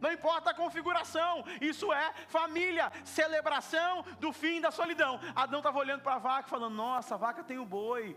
[0.00, 5.18] Não importa a configuração, isso é família, celebração do fim da solidão.
[5.34, 8.14] Adão estava olhando para a vaca, falando: Nossa, a vaca tem o boi.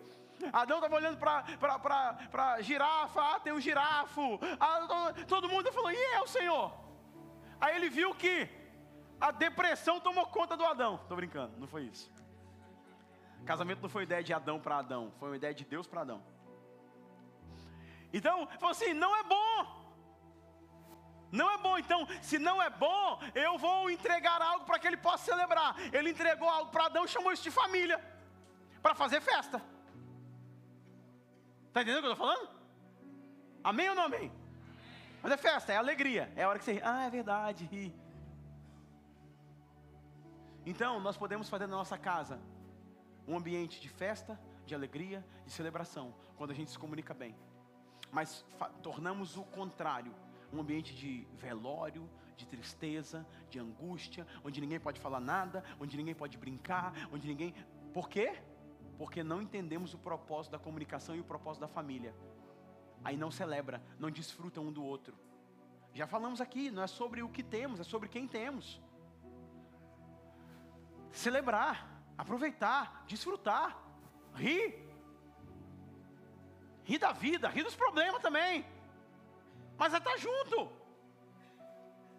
[0.51, 4.39] Adão estava olhando para a girafa, ah, tem um girafo.
[4.59, 6.73] Ah, todo mundo falou: E eu, Senhor?
[7.61, 8.49] Aí ele viu que
[9.20, 10.95] a depressão tomou conta do Adão.
[10.95, 12.11] Estou brincando, não foi isso.
[13.45, 16.22] Casamento não foi ideia de Adão para Adão, foi uma ideia de Deus para Adão.
[18.13, 19.78] Então, falou assim: não é bom.
[21.32, 24.95] Não é bom, então, se não é bom, eu vou entregar algo para que ele
[24.95, 25.76] possa celebrar.
[25.91, 27.99] Ele entregou algo para Adão, chamou isso de família,
[28.82, 29.61] para fazer festa.
[31.68, 32.49] Está entendendo o que eu estou falando?
[33.61, 34.32] Amém ou não amém?
[35.22, 37.93] Mas é festa, é alegria, é a hora que você, ah, é verdade,
[40.70, 42.41] então, nós podemos fazer na nossa casa
[43.26, 47.34] um ambiente de festa, de alegria, de celebração, quando a gente se comunica bem.
[48.11, 48.45] Mas
[48.84, 50.13] tornamos o contrário,
[50.51, 56.13] um ambiente de velório, de tristeza, de angústia, onde ninguém pode falar nada, onde ninguém
[56.13, 57.55] pode brincar, onde ninguém.
[57.93, 58.38] Por quê?
[58.97, 62.13] Porque não entendemos o propósito da comunicação e o propósito da família.
[63.05, 65.18] Aí não celebra, não desfruta um do outro.
[65.93, 68.82] Já falamos aqui, não é sobre o que temos, é sobre quem temos
[71.12, 71.88] celebrar,
[72.18, 73.78] aproveitar, desfrutar,
[74.36, 74.86] rir.
[76.84, 78.66] Rir da vida, rir dos problemas também.
[79.78, 80.72] Mas é estar tá junto.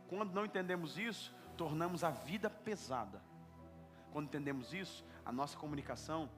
[0.09, 3.23] Quando não entendemos isso, tornamos a vida pesada.
[4.13, 6.31] Quando entendemos isso, a nossa comunicação,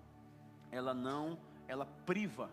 [0.72, 1.38] ela não,
[1.68, 2.50] ela priva.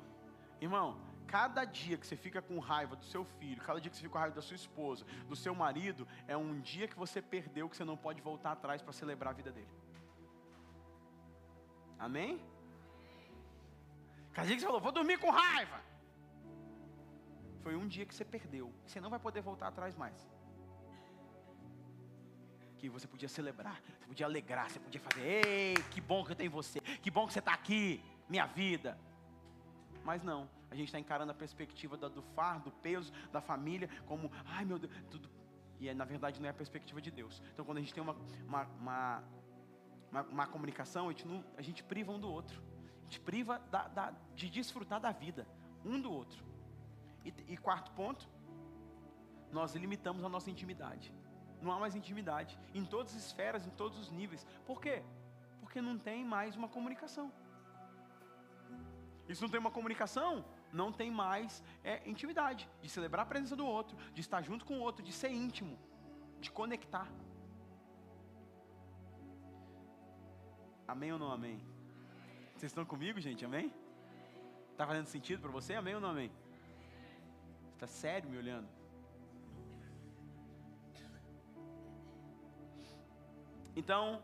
[0.62, 4.04] Irmão, cada dia que você fica com raiva do seu filho, cada dia que você
[4.04, 7.70] fica com raiva da sua esposa, do seu marido, é um dia que você perdeu,
[7.70, 9.68] que você não pode voltar atrás para celebrar a vida dele.
[12.00, 12.40] Amém?
[14.34, 15.82] Cada dia que você falou, vou dormir com raiva.
[17.64, 20.30] Foi um dia que você perdeu, que você não vai poder voltar atrás mais.
[22.78, 26.36] Que você podia celebrar, você podia alegrar, você podia fazer, ei, que bom que eu
[26.36, 28.98] tenho você, que bom que você está aqui, minha vida.
[30.04, 34.32] Mas não, a gente está encarando a perspectiva do fardo, do peso da família, como,
[34.46, 35.30] ai meu Deus, tudo.
[35.80, 37.42] E é, na verdade não é a perspectiva de Deus.
[37.54, 39.24] Então quando a gente tem uma, uma, uma,
[40.12, 42.62] uma, comunicação, a gente, não, a gente priva um do outro.
[43.02, 45.48] A gente priva da, da, de desfrutar da vida,
[45.86, 46.44] um do outro.
[47.24, 48.28] E, e quarto ponto,
[49.52, 51.14] nós limitamos a nossa intimidade.
[51.62, 54.46] Não há mais intimidade em todas as esferas, em todos os níveis.
[54.66, 55.04] Por quê?
[55.62, 57.32] Porque não tem mais uma comunicação.
[59.28, 63.66] Isso não tem uma comunicação, não tem mais é, intimidade, de celebrar a presença do
[63.66, 65.78] outro, de estar junto com o outro, de ser íntimo,
[66.40, 67.10] de conectar.
[70.88, 71.60] Amém ou não amém?
[72.56, 73.44] Vocês estão comigo, gente?
[73.44, 73.74] Amém?
[74.72, 75.74] Está fazendo sentido para você?
[75.74, 76.32] Amém ou não amém?
[77.74, 78.68] Está sério me olhando?
[83.76, 84.24] Então,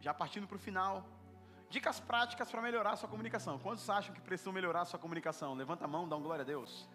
[0.00, 1.04] já partindo para o final,
[1.74, 3.58] Dicas práticas para melhorar a sua comunicação.
[3.58, 5.54] Quantos acham que precisam melhorar a sua comunicação?
[5.54, 6.88] Levanta a mão, dá um glória a Deus.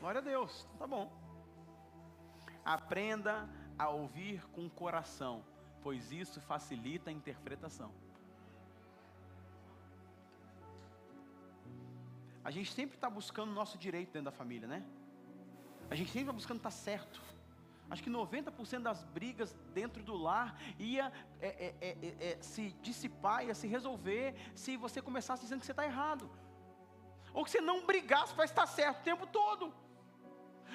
[0.00, 1.12] Glória a Deus, então tá bom.
[2.64, 3.46] Aprenda
[3.78, 5.44] a ouvir com o coração,
[5.82, 7.92] pois isso facilita a interpretação.
[12.46, 14.84] A gente sempre está buscando o nosso direito dentro da família, né?
[15.90, 17.20] A gente sempre está buscando estar tá certo.
[17.90, 23.44] Acho que 90% das brigas dentro do lar ia é, é, é, é, se dissipar,
[23.44, 26.30] ia se resolver se você começasse dizendo que você está errado.
[27.34, 29.74] Ou que você não brigasse para estar certo o tempo todo.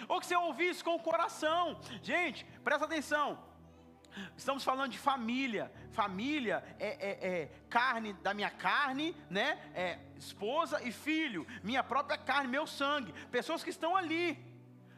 [0.10, 1.80] Ou que você ouvisse com o coração.
[2.04, 3.40] Gente, presta atenção.
[4.36, 5.72] Estamos falando de família.
[5.92, 9.60] Família é, é, é, carne da minha carne, né?
[9.74, 11.46] É esposa e filho.
[11.64, 13.14] Minha própria carne, meu sangue.
[13.30, 14.38] Pessoas que estão ali.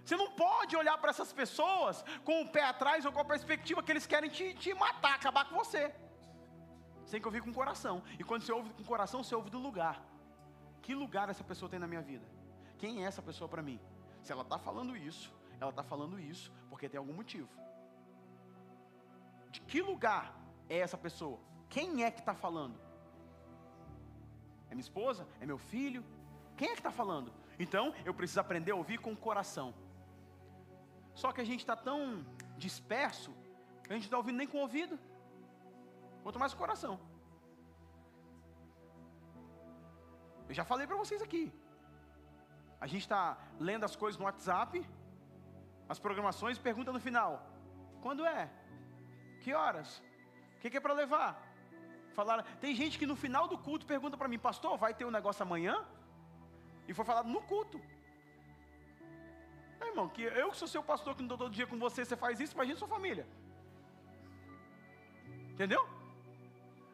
[0.03, 3.81] Você não pode olhar para essas pessoas com o pé atrás ou com a perspectiva
[3.81, 5.93] que eles querem te, te matar, acabar com você.
[7.03, 8.03] Você tem que ouvir com o coração.
[8.19, 10.03] E quando você ouve com o coração, você ouve do lugar.
[10.81, 12.25] Que lugar essa pessoa tem na minha vida?
[12.77, 13.79] Quem é essa pessoa para mim?
[14.21, 17.47] Se ela está falando isso, ela está falando isso porque tem algum motivo.
[19.53, 20.25] De que lugar
[20.67, 21.39] é essa pessoa?
[21.69, 22.77] Quem é que está falando?
[24.69, 25.27] É minha esposa?
[25.39, 26.03] É meu filho?
[26.57, 27.31] Quem é que está falando?
[27.63, 29.67] Então eu preciso aprender a ouvir com o coração.
[31.21, 32.25] Só que a gente está tão
[32.57, 33.31] disperso,
[33.83, 34.97] que a gente não está ouvindo nem com o ouvido,
[36.23, 36.99] quanto mais com o coração.
[40.49, 41.45] Eu já falei para vocês aqui.
[42.81, 44.83] A gente está lendo as coisas no WhatsApp,
[45.87, 47.31] as programações, pergunta no final:
[48.01, 48.51] quando é?
[49.43, 49.89] Que horas?
[50.55, 51.31] O que, que é para levar?
[52.19, 55.11] Falaram, tem gente que no final do culto pergunta para mim, pastor, vai ter um
[55.11, 55.75] negócio amanhã?
[56.87, 57.81] E foi falado no culto.
[59.81, 62.05] É, irmão, que eu que sou seu pastor, que não estou todo dia com você,
[62.05, 63.27] você faz isso, imagina sua família.
[65.51, 65.83] Entendeu?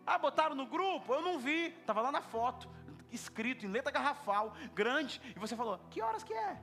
[0.06, 2.68] Ah, botaram no grupo, eu não vi, estava lá na foto,
[3.12, 6.60] escrito em letra garrafal, grande, e você falou, que horas que é?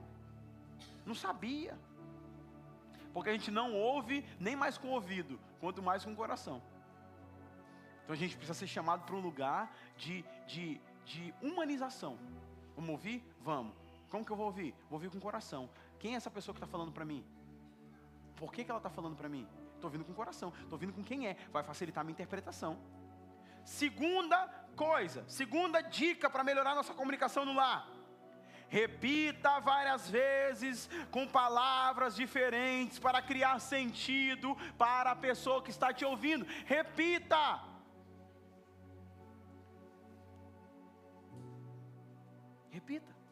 [1.05, 1.79] Não sabia.
[3.15, 6.63] Porque a gente não ouve nem mais com o ouvido, quanto mais com o coração.
[8.03, 12.19] Então a gente precisa ser chamado para um lugar de, de, de humanização.
[12.75, 13.25] Vamos ouvir?
[13.41, 13.75] Vamos.
[14.09, 14.73] Como que eu vou ouvir?
[14.89, 15.69] Vou ouvir com o coração.
[15.99, 17.25] Quem é essa pessoa que está falando para mim?
[18.37, 19.49] Por que, que ela está falando para mim?
[19.75, 20.51] Estou ouvindo com o coração.
[20.51, 21.37] Estou ouvindo com quem é.
[21.53, 22.79] Vai facilitar a minha interpretação.
[23.65, 24.47] Segunda
[24.77, 27.91] coisa, segunda dica para melhorar nossa comunicação no lar.
[28.69, 36.05] Repita várias vezes com palavras diferentes para criar sentido para a pessoa que está te
[36.05, 36.47] ouvindo.
[36.65, 37.63] Repita.
[42.71, 43.26] Repita.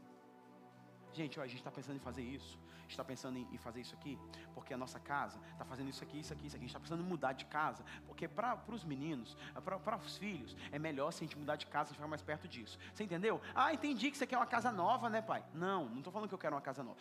[1.15, 2.59] Gente, ó, a gente está pensando em fazer isso,
[2.89, 4.19] está pensando em, fazer isso aqui,
[4.53, 6.65] porque a nossa casa está fazendo isso aqui, isso aqui, isso aqui.
[6.65, 10.79] A gente está precisando mudar de casa, porque para os meninos, para os filhos, é
[10.79, 12.77] melhor se a gente mudar de casa e ficar mais perto disso.
[12.93, 13.41] Você entendeu?
[13.55, 15.45] Ah, entendi que você quer uma casa nova, né, pai?
[15.55, 16.99] Não, não estou falando que eu quero uma casa nova.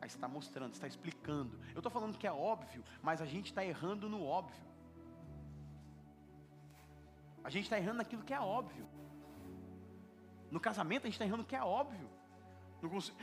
[0.00, 1.58] Aí você está mostrando, você está explicando.
[1.74, 4.64] Eu estou falando que é óbvio, mas a gente está errando no óbvio.
[7.42, 8.86] A gente está errando naquilo que é óbvio.
[10.52, 12.08] No casamento a gente está errando que é óbvio.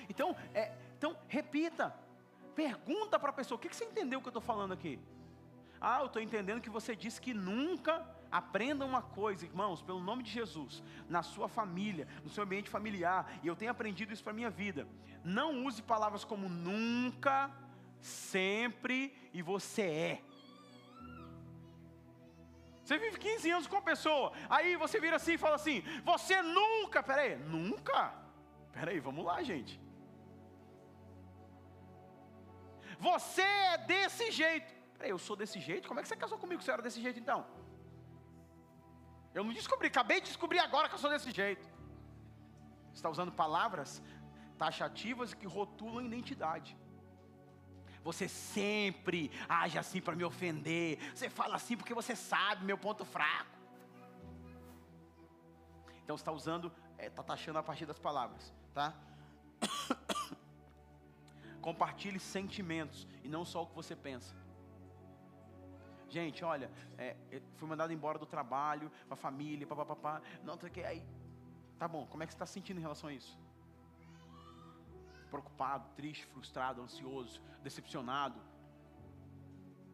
[0.10, 1.95] Então, é, então repita.
[2.56, 4.99] Pergunta para a pessoa: o que, que você entendeu que eu estou falando aqui?
[5.80, 10.24] Ah, eu estou entendendo que você disse que nunca Aprenda uma coisa, irmãos, pelo nome
[10.24, 14.34] de Jesus, na sua família, no seu ambiente familiar, e eu tenho aprendido isso para
[14.34, 14.88] minha vida.
[15.24, 17.51] Não use palavras como nunca,
[18.01, 20.22] sempre e você é.
[22.84, 26.41] Você vive 15 anos com uma pessoa, aí você vira assim e fala assim: Você
[26.41, 28.16] nunca, peraí, nunca?
[28.74, 29.80] Peraí, vamos lá, gente.
[32.99, 34.71] Você é desse jeito.
[34.97, 35.88] Peraí, eu sou desse jeito?
[35.88, 37.45] Como é que você casou comigo se você era desse jeito então?
[39.34, 41.65] Eu não descobri, acabei de descobrir agora que eu sou desse jeito.
[42.89, 44.01] Você está usando palavras
[44.57, 46.78] taxativas que rotulam identidade.
[48.03, 50.99] Você sempre age assim para me ofender.
[51.15, 53.57] Você fala assim porque você sabe meu ponto fraco.
[56.03, 58.93] Então você está usando, está é, tá taxando a partir das palavras, tá?
[61.61, 64.36] Compartilhe sentimentos e não só o que você pensa.
[66.09, 67.15] Gente, olha, é,
[67.55, 70.21] fui mandado embora do trabalho, para a família, papapá.
[70.43, 71.03] Não, que aí.
[71.80, 73.39] Tá bom, como é que você está se sentindo em relação a isso?
[75.32, 78.39] Preocupado, triste, frustrado, ansioso, decepcionado.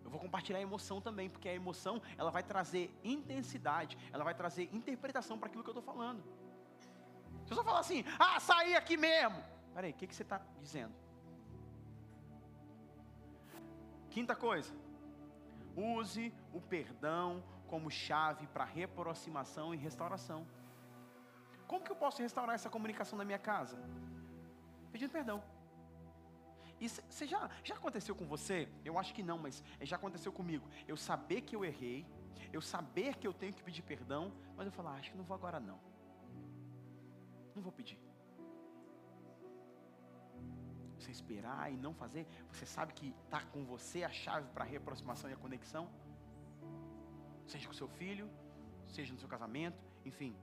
[0.03, 4.34] Eu vou compartilhar a emoção também, porque a emoção ela vai trazer intensidade, ela vai
[4.34, 6.21] trazer interpretação para aquilo que eu estou falando.
[7.50, 9.43] Se eu só falar assim, ah, saí aqui mesmo.
[9.74, 10.93] Peraí, o que, que você está dizendo?
[14.12, 14.72] Quinta coisa,
[15.76, 20.45] use o perdão como chave para reaproximação e restauração.
[21.66, 23.82] Como que eu posso restaurar essa comunicação na minha casa?
[24.91, 25.43] Pedindo perdão.
[26.80, 28.70] E você já, já aconteceu com você?
[28.86, 30.70] Eu acho que não, mas já aconteceu comigo.
[30.88, 32.06] Eu saber que eu errei,
[32.54, 35.26] eu saber que eu tenho que pedir perdão, mas eu falar, ah, acho que não
[35.26, 35.80] vou agora não.
[37.60, 37.99] Não vou pedir
[40.97, 44.68] você esperar e não fazer, você sabe que está com você a chave para a
[44.68, 45.89] reaproximação e a conexão?
[47.47, 48.30] Seja com seu filho,
[48.95, 50.34] seja no seu casamento, enfim.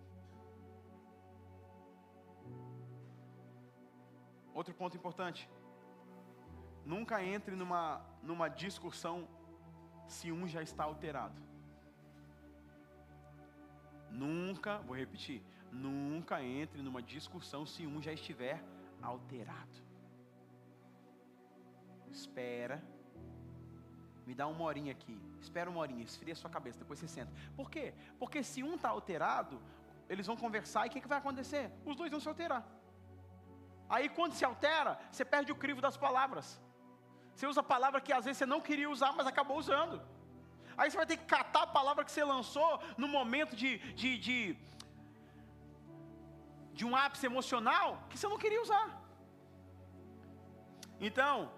[4.52, 5.48] Outro ponto importante.
[6.84, 9.28] Nunca entre numa, numa discussão
[10.08, 11.40] se um já está alterado.
[14.10, 15.42] Nunca, vou repetir,
[15.72, 18.62] nunca entre numa discussão se um já estiver
[19.02, 19.86] alterado
[22.16, 22.82] espera.
[24.26, 25.16] Me dá uma horinha aqui.
[25.40, 27.32] Espera uma horinha, esfria sua cabeça, depois você senta.
[27.54, 27.94] Por quê?
[28.18, 29.60] Porque se um está alterado,
[30.08, 31.70] eles vão conversar e o que, que vai acontecer?
[31.84, 32.66] Os dois vão se alterar.
[33.88, 36.60] Aí quando se altera, você perde o crivo das palavras.
[37.34, 40.02] Você usa a palavra que às vezes você não queria usar, mas acabou usando.
[40.76, 44.18] Aí você vai ter que catar a palavra que você lançou no momento de, de,
[44.18, 44.58] de,
[46.78, 48.86] de um ápice emocional que você não queria usar.
[51.00, 51.50] Então,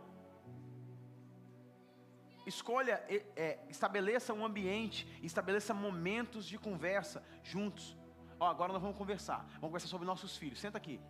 [2.47, 7.99] escolha, é, estabeleça um ambiente, estabeleça momentos de conversa juntos.
[8.39, 9.41] Ó, agora nós vamos conversar.
[9.55, 10.61] Vamos conversar sobre nossos filhos.
[10.61, 11.01] Senta aqui.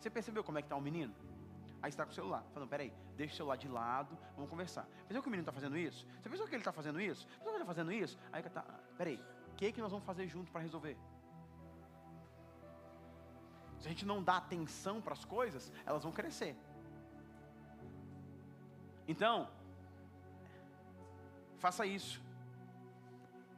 [0.00, 1.14] Você percebeu como é que está o menino?
[1.82, 2.42] Aí está com o celular.
[2.54, 4.86] Falando, peraí, deixa o celular de lado, vamos conversar.
[5.00, 6.06] Percebeu que o menino está fazendo isso?
[6.20, 7.26] Você pensou que ele está fazendo isso?
[7.28, 8.18] Você que ele está fazendo isso?
[8.32, 8.64] Aí tá,
[8.96, 9.22] peraí,
[9.52, 10.96] o que, que nós vamos fazer junto para resolver?
[13.82, 16.56] Se a gente não dá atenção para as coisas, elas vão crescer.
[19.06, 19.48] Então,
[21.62, 22.20] Faça isso.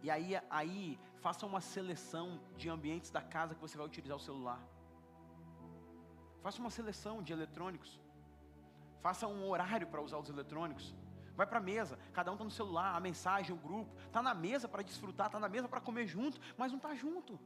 [0.02, 4.20] E aí, aí, faça uma seleção de ambientes da casa que você vai utilizar o
[4.20, 4.60] celular.
[6.42, 7.98] Faça uma seleção de eletrônicos.
[9.00, 10.94] Faça um horário para usar os eletrônicos.
[11.34, 13.90] Vai para a mesa, cada um está no celular, a mensagem, o grupo.
[14.06, 17.40] Está na mesa para desfrutar, está na mesa para comer junto, mas não está junto.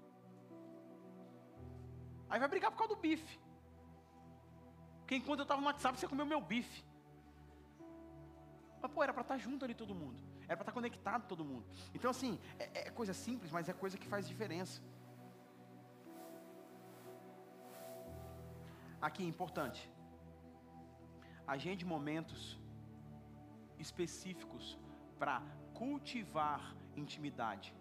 [2.31, 3.39] Aí vai brigar por causa do bife.
[5.01, 6.85] Porque enquanto eu estava no WhatsApp, você comeu meu bife.
[8.81, 10.21] Mas pô, era para estar tá junto ali todo mundo.
[10.47, 11.67] Era para estar conectado todo mundo.
[11.95, 14.83] Então, assim, é, é coisa simples, mas é coisa que faz diferença.
[19.01, 19.91] Aqui, importante.
[21.47, 22.59] Agende momentos
[23.79, 24.79] específicos
[25.19, 25.41] para
[25.75, 27.75] cultivar intimidade.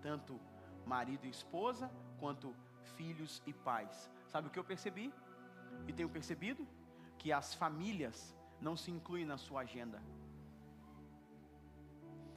[0.00, 0.38] Tanto
[0.86, 2.54] marido e esposa, quanto
[2.96, 4.10] filhos e pais.
[4.28, 5.12] Sabe o que eu percebi?
[5.86, 6.66] E tenho percebido?
[7.18, 10.02] Que as famílias não se incluem na sua agenda.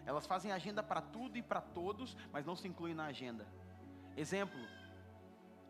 [0.05, 3.47] Elas fazem agenda para tudo e para todos, mas não se incluem na agenda.
[4.15, 4.59] Exemplo: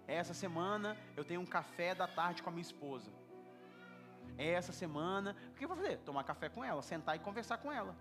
[0.07, 3.11] essa semana eu tenho um café da tarde com a minha esposa.
[4.37, 5.97] Essa semana, o que eu vou fazer?
[5.99, 7.95] Tomar café com ela, sentar e conversar com ela.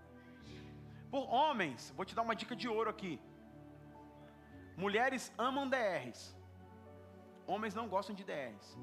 [1.09, 3.19] Por homens, vou te dar uma dica de ouro aqui.
[4.75, 6.35] Mulheres amam DRs.
[7.47, 8.77] Homens não gostam de DRs.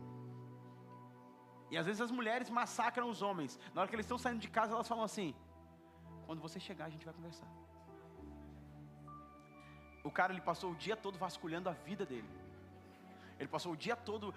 [1.71, 3.59] E às vezes as mulheres massacram os homens.
[3.75, 5.35] Na hora que eles estão saindo de casa, elas falam assim:
[6.27, 7.47] quando você chegar, a gente vai conversar.
[10.05, 12.29] O cara ele passou o dia todo vasculhando a vida dele.
[13.39, 14.35] Ele passou o dia todo.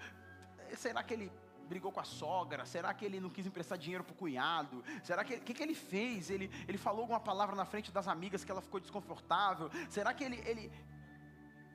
[0.74, 1.30] Será que ele
[1.68, 2.64] brigou com a sogra?
[2.64, 4.82] Será que ele não quis emprestar dinheiro para o cunhado?
[5.02, 6.30] Será que o que, que ele fez?
[6.30, 9.70] Ele, ele falou alguma palavra na frente das amigas que ela ficou desconfortável?
[9.90, 10.72] Será que ele, ele,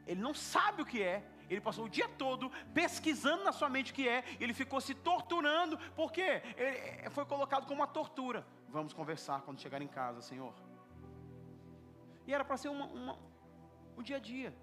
[0.07, 1.23] ele não sabe o que é?
[1.51, 4.93] Ele passou o dia todo pesquisando na sua mente o que é, ele ficou se
[4.95, 6.21] torturando, porque
[6.57, 8.45] ele foi colocado como uma tortura.
[8.69, 10.53] Vamos conversar quando chegar em casa, Senhor.
[12.25, 13.19] E era para ser uma, uma,
[13.97, 14.55] um dia a dia.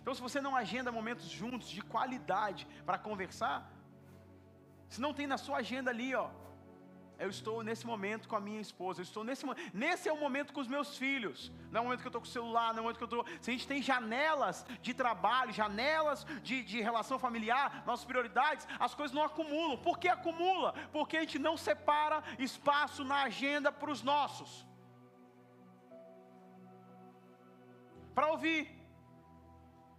[0.00, 3.70] Então, se você não agenda momentos juntos de qualidade para conversar,
[4.90, 6.28] se não tem na sua agenda ali, ó,
[7.20, 9.44] eu estou nesse momento com a minha esposa, eu estou nesse
[9.74, 12.22] nesse é o momento com os meus filhos, não é o momento que eu estou
[12.22, 13.26] com o celular, não é o momento que eu estou.
[13.42, 18.94] Se a gente tem janelas de trabalho, janelas de, de relação familiar, nossas prioridades, as
[18.94, 19.76] coisas não acumulam.
[19.76, 20.72] Por que acumula?
[20.90, 24.66] Porque a gente não separa espaço na agenda para os nossos.
[28.14, 28.80] Para ouvir.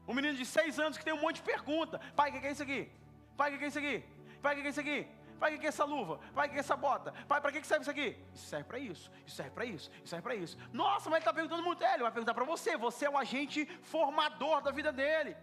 [0.07, 2.01] Um menino de seis anos que tem um monte de pergunta.
[2.15, 2.91] Pai, o que é isso aqui?
[3.37, 4.03] Pai, o que é isso aqui?
[4.41, 5.07] Pai, o que é isso aqui?
[5.41, 6.19] Pai, o que é essa luva?
[6.35, 7.11] Pai, o que é essa bota?
[7.27, 8.15] Pai, para que serve isso aqui?
[8.31, 10.55] Isso serve para isso, isso serve para isso, isso serve para isso.
[10.71, 11.83] Nossa, mas ele está perguntando muito.
[11.83, 12.77] É, ele vai perguntar para você.
[12.77, 15.35] Você é o agente formador da vida dele.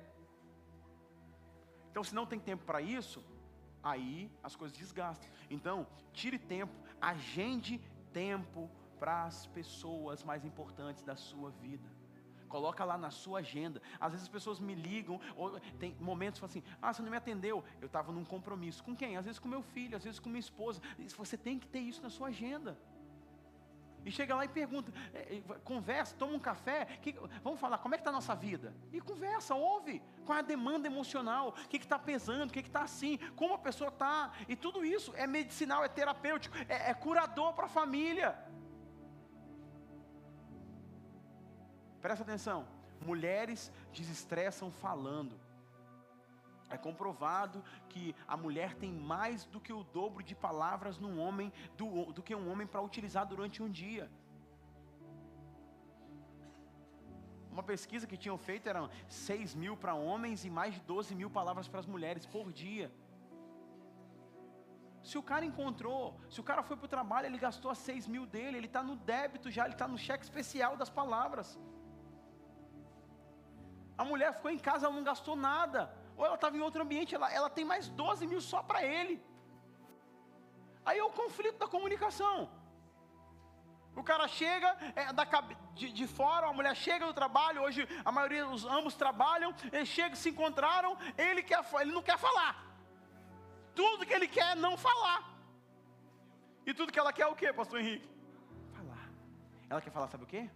[1.90, 3.24] Então, se não tem tempo para isso,
[3.82, 5.28] aí as coisas desgastam.
[5.50, 7.78] Então, tire tempo, agende
[8.12, 8.70] tempo
[9.00, 11.97] para as pessoas mais importantes da sua vida.
[12.48, 13.80] Coloca lá na sua agenda.
[14.00, 17.64] Às vezes as pessoas me ligam, ou tem momentos assim: ah, você não me atendeu.
[17.80, 18.82] Eu estava num compromisso.
[18.82, 19.16] Com quem?
[19.16, 20.80] Às vezes com meu filho, às vezes com minha esposa.
[21.16, 22.78] Você tem que ter isso na sua agenda.
[24.04, 27.98] E chega lá e pergunta, é, conversa, toma um café, que, vamos falar, como é
[27.98, 28.72] que está a nossa vida?
[28.90, 32.82] E conversa, ouve, qual é a demanda emocional, o que está pesando, o que está
[32.82, 37.52] assim, como a pessoa está, e tudo isso é medicinal, é terapêutico, é, é curador
[37.52, 38.38] para a família.
[42.08, 42.66] Presta atenção.
[43.04, 45.34] Mulheres desestressam falando.
[46.70, 51.52] É comprovado que a mulher tem mais do que o dobro de palavras no homem
[51.76, 54.10] do, do que um homem para utilizar durante um dia.
[57.52, 61.28] Uma pesquisa que tinham feito eram 6 mil para homens e mais de 12 mil
[61.28, 62.90] palavras para as mulheres por dia.
[65.02, 68.06] Se o cara encontrou, se o cara foi para o trabalho, ele gastou as 6
[68.06, 71.58] mil dele, ele está no débito já, ele está no cheque especial das palavras.
[73.98, 75.92] A mulher ficou em casa, ela não gastou nada.
[76.16, 79.20] Ou ela estava em outro ambiente, ela, ela tem mais 12 mil só para ele.
[80.86, 82.48] Aí é o conflito da comunicação.
[83.96, 85.24] O cara chega é, da,
[85.74, 89.88] de, de, fora, a mulher chega do trabalho, hoje a maioria, os ambos trabalham, eles
[89.88, 92.64] chegam, se encontraram, ele, quer, ele não quer falar.
[93.74, 95.20] Tudo que ele quer é não falar.
[96.64, 98.08] E tudo que ela quer é o que, pastor Henrique?
[98.72, 99.10] Falar.
[99.68, 100.48] Ela quer falar, sabe o que?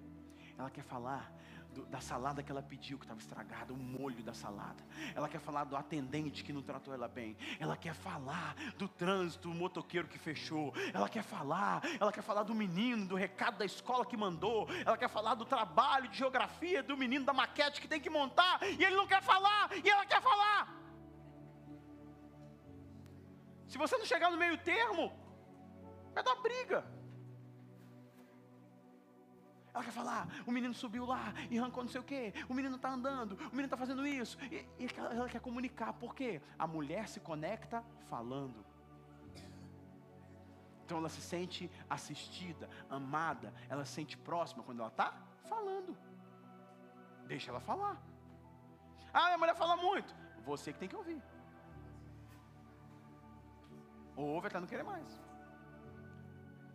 [0.57, 1.33] Ela quer falar
[1.73, 4.83] do, da salada que ela pediu que estava estragada, o molho da salada.
[5.15, 7.37] Ela quer falar do atendente que não tratou ela bem.
[7.59, 10.73] Ela quer falar do trânsito, do motoqueiro que fechou.
[10.93, 14.69] Ela quer falar, ela quer falar do menino, do recado da escola que mandou.
[14.85, 18.63] Ela quer falar do trabalho de geografia do menino da maquete que tem que montar
[18.63, 20.83] e ele não quer falar e ela quer falar.
[23.67, 25.11] Se você não chegar no meio termo,
[26.13, 26.85] vai dar briga.
[29.75, 32.77] Ela quer falar, o menino subiu lá e arrancou não sei o quê, o menino
[32.77, 34.37] está andando, o menino está fazendo isso.
[34.51, 36.43] E, e ela quer comunicar, por quê?
[36.59, 38.65] A mulher se conecta falando.
[40.85, 45.15] Então ela se sente assistida, amada, ela se sente próxima quando ela está
[45.45, 45.97] falando.
[47.27, 47.97] Deixa ela falar.
[49.13, 50.15] Ah, a mulher fala muito.
[50.45, 51.23] Você que tem que ouvir.
[54.15, 55.21] Ouve até não querer mais.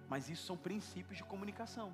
[0.09, 1.93] Mas isso são princípios de comunicação.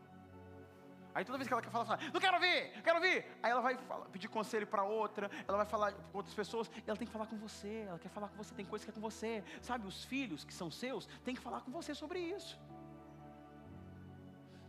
[1.15, 3.25] Aí toda vez que ela quer falar, fala, não quero ouvir, quero ouvir.
[3.41, 6.97] Aí ela vai falar, pedir conselho para outra, ela vai falar com outras pessoas, ela
[6.97, 9.01] tem que falar com você, ela quer falar com você, tem coisa que é com
[9.01, 9.43] você.
[9.61, 12.59] Sabe, os filhos que são seus, tem que falar com você sobre isso.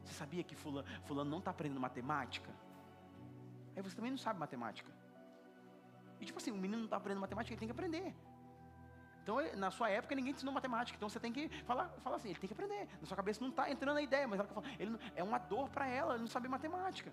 [0.05, 2.51] Você sabia que fulano, fulano não está aprendendo matemática?
[3.75, 4.91] Aí você também não sabe matemática.
[6.21, 8.15] E tipo assim, o menino não está aprendendo matemática, ele tem que aprender.
[9.25, 10.95] Então, na sua época, ninguém ensinou matemática.
[10.95, 12.87] Então, você tem que falar, falar assim, ele tem que aprender.
[13.01, 15.71] Na sua cabeça não está entrando a ideia, mas ela fala, ele é uma dor
[15.71, 17.11] para ela, ele não sabe matemática.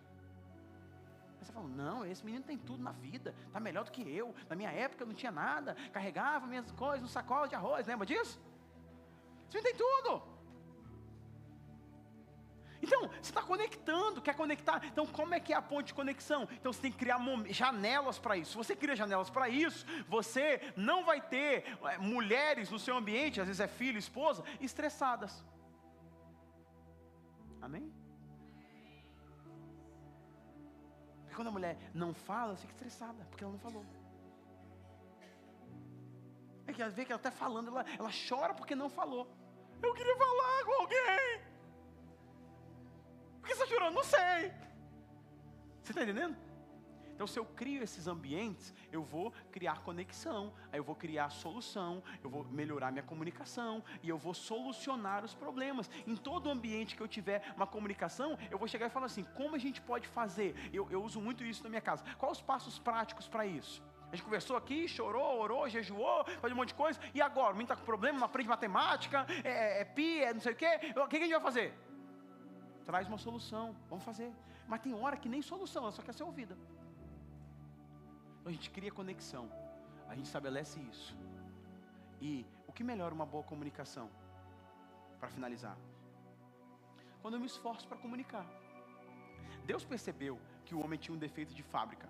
[1.40, 4.36] Aí você fala, não, esse menino tem tudo na vida, está melhor do que eu.
[4.50, 8.06] Na minha época eu não tinha nada, carregava minhas coisas no sacola de arroz, lembra
[8.06, 8.42] disso?
[9.48, 10.31] Esse menino tem tudo.
[12.82, 14.82] Então, você está conectando, quer conectar.
[14.86, 16.48] Então, como é que é a ponte de conexão?
[16.52, 18.52] Então, você tem que criar janelas para isso.
[18.52, 23.40] Se você cria janelas para isso, você não vai ter é, mulheres no seu ambiente,
[23.40, 25.44] às vezes é filho, esposa, estressadas.
[27.62, 27.94] Amém?
[31.22, 33.86] Porque quando a mulher não fala, ela fica estressada, porque ela não falou.
[36.66, 39.28] É que às vezes ela está falando, ela, ela chora porque não falou.
[39.82, 41.51] Eu queria falar com alguém.
[43.42, 43.96] Por que você está chorando?
[43.96, 44.52] Não sei.
[45.84, 46.38] Você está entendendo?
[47.22, 52.02] Então, se eu crio esses ambientes, eu vou criar conexão, aí eu vou criar solução,
[52.24, 55.88] eu vou melhorar minha comunicação e eu vou solucionar os problemas.
[56.08, 59.56] Em todo ambiente que eu tiver uma comunicação, eu vou chegar e falar assim: como
[59.56, 60.56] a gente pode fazer?
[60.74, 62.04] Eu, eu uso muito isso na minha casa.
[62.18, 63.84] Quais os passos práticos para isso?
[64.12, 67.50] A gente conversou aqui, chorou, orou, jejuou, faz um monte de coisa, e agora?
[67.50, 70.54] O menino está com problema, não aprende matemática, é, é, é pi, é não sei
[70.54, 70.80] o quê.
[70.96, 71.91] O que a gente vai fazer?
[72.86, 74.32] Traz uma solução, vamos fazer.
[74.68, 76.58] Mas tem hora que nem solução, ela só quer ser ouvida.
[78.40, 79.50] Então a gente cria conexão,
[80.08, 81.16] a gente estabelece isso.
[82.20, 84.10] E o que melhora uma boa comunicação?
[85.20, 85.78] Para finalizar,
[87.22, 88.46] quando eu me esforço para comunicar.
[89.66, 92.10] Deus percebeu que o homem tinha um defeito de fábrica.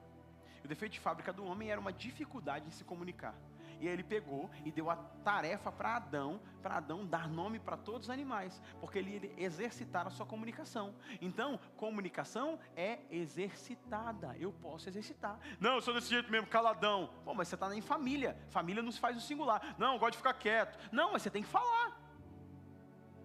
[0.64, 3.36] O defeito de fábrica do homem era uma dificuldade em se comunicar.
[3.82, 7.76] E aí ele pegou e deu a tarefa para Adão, para Adão dar nome para
[7.76, 10.94] todos os animais, porque ele ia exercitar a sua comunicação.
[11.20, 14.38] Então, comunicação é exercitada.
[14.38, 15.40] Eu posso exercitar.
[15.60, 17.10] Não, eu sou desse jeito mesmo, caladão.
[17.26, 18.38] Pô, mas você está em família.
[18.52, 19.76] Família nos faz o singular.
[19.80, 20.78] Não, eu gosto de ficar quieto.
[20.92, 22.00] Não, mas você tem que falar.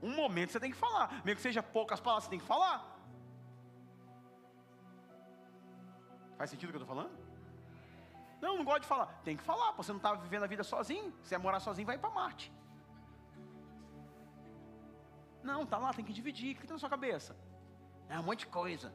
[0.02, 1.22] Um momento você tem que falar.
[1.22, 2.96] Mesmo que seja poucas palavras, você tem que falar.
[6.38, 7.25] Faz sentido o que eu estou falando?
[8.46, 9.06] Não, não gosto de falar.
[9.24, 11.12] Tem que falar, você não está vivendo a vida sozinho.
[11.24, 12.52] Se é morar sozinho, vai para Marte.
[15.42, 16.52] Não, tá lá, tem que dividir.
[16.52, 17.36] O que está na sua cabeça?
[18.08, 18.92] É um monte de coisa.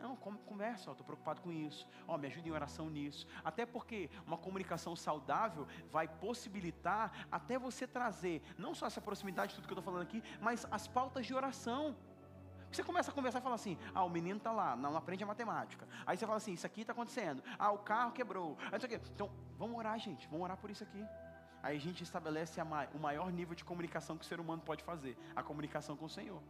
[0.00, 1.86] Não, conversa, estou preocupado com isso.
[2.06, 3.26] Ó, me ajuda em oração nisso.
[3.44, 9.56] Até porque uma comunicação saudável vai possibilitar até você trazer não só essa proximidade de
[9.56, 11.96] tudo que eu estou falando aqui, mas as pautas de oração.
[12.70, 15.26] Você começa a conversar e fala assim: ah, o menino está lá, não aprende a
[15.26, 15.86] matemática.
[16.06, 17.42] Aí você fala assim: isso aqui está acontecendo.
[17.58, 18.56] Ah, o carro quebrou.
[19.14, 21.04] Então, vamos orar, gente, vamos orar por isso aqui.
[21.62, 24.84] Aí a gente estabelece ma o maior nível de comunicação que o ser humano pode
[24.84, 26.42] fazer: a comunicação com o Senhor.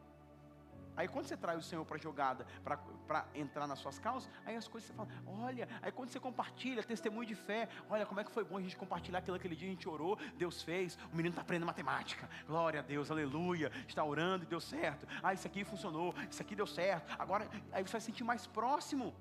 [0.97, 4.69] Aí quando você traz o Senhor para jogada, para entrar nas suas causas, aí as
[4.69, 8.31] coisas você fala, olha, aí quando você compartilha, testemunho de fé, olha como é que
[8.31, 11.31] foi bom a gente compartilhar aquilo aquele dia, a gente orou, Deus fez, o menino
[11.31, 15.65] está aprendendo matemática, glória a Deus, aleluia, está orando e deu certo, ah, isso aqui
[15.65, 19.15] funcionou, isso aqui deu certo, agora aí você vai se sentir mais próximo.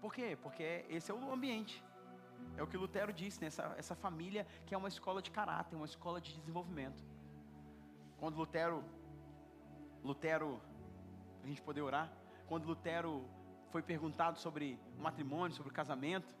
[0.00, 0.36] Por quê?
[0.42, 1.82] Porque esse é o ambiente.
[2.56, 3.46] É o que Lutero disse, né?
[3.46, 7.02] essa, essa família que é uma escola de caráter, uma escola de desenvolvimento.
[8.18, 8.84] Quando Lutero,
[10.02, 10.60] Lutero,
[11.42, 12.12] a gente poder orar,
[12.46, 13.28] quando Lutero
[13.70, 16.34] foi perguntado sobre matrimônio, sobre casamento,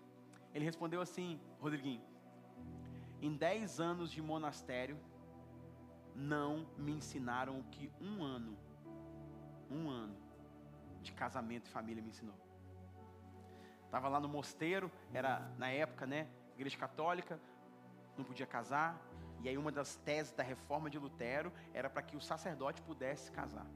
[0.54, 2.02] ele respondeu assim, Rodriguinho,
[3.20, 4.98] em dez anos de monastério,
[6.14, 8.56] não me ensinaram o que um ano,
[9.70, 10.16] um ano
[11.02, 12.36] de casamento e família me ensinou.
[13.84, 17.40] Estava lá no mosteiro, era na época, né, igreja católica,
[18.16, 19.00] não podia casar,
[19.44, 23.30] e aí uma das teses da reforma de Lutero era para que o sacerdote pudesse
[23.30, 23.66] casar.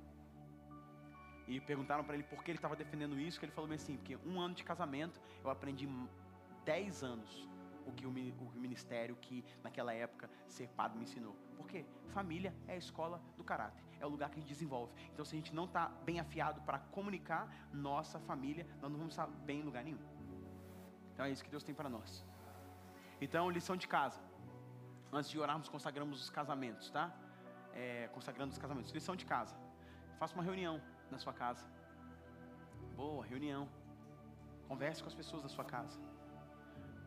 [1.47, 4.17] E perguntaram para ele por que ele estava defendendo isso, que ele falou assim, porque
[4.25, 5.87] um ano de casamento eu aprendi
[6.65, 7.47] dez anos
[7.87, 11.37] o que o, ministério que naquela época ser padre me ensinou.
[11.57, 11.85] Por quê?
[12.09, 14.93] Família é a escola do caráter, é o lugar que a gente desenvolve.
[15.13, 19.13] Então se a gente não está bem afiado para comunicar nossa família, nós não vamos
[19.13, 20.01] estar bem em lugar nenhum.
[21.13, 22.25] Então é isso que Deus tem para nós.
[23.21, 24.28] Então, lição de casa.
[25.13, 27.11] Antes de orarmos, consagramos os casamentos, tá?
[27.73, 28.93] É, consagrando os casamentos.
[28.93, 29.57] Lição de casa.
[30.19, 30.81] Faça uma reunião
[31.11, 31.65] na sua casa.
[32.95, 33.69] Boa, reunião.
[34.67, 35.99] Converse com as pessoas da sua casa.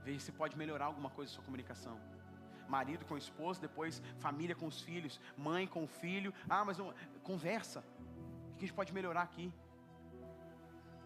[0.04, 2.00] Veja se pode melhorar alguma coisa na sua comunicação.
[2.68, 6.34] Marido com a esposa, depois família com os filhos, mãe com o filho.
[6.50, 6.94] Ah, mas não...
[7.22, 7.84] conversa.
[8.52, 9.54] O que a gente pode melhorar aqui?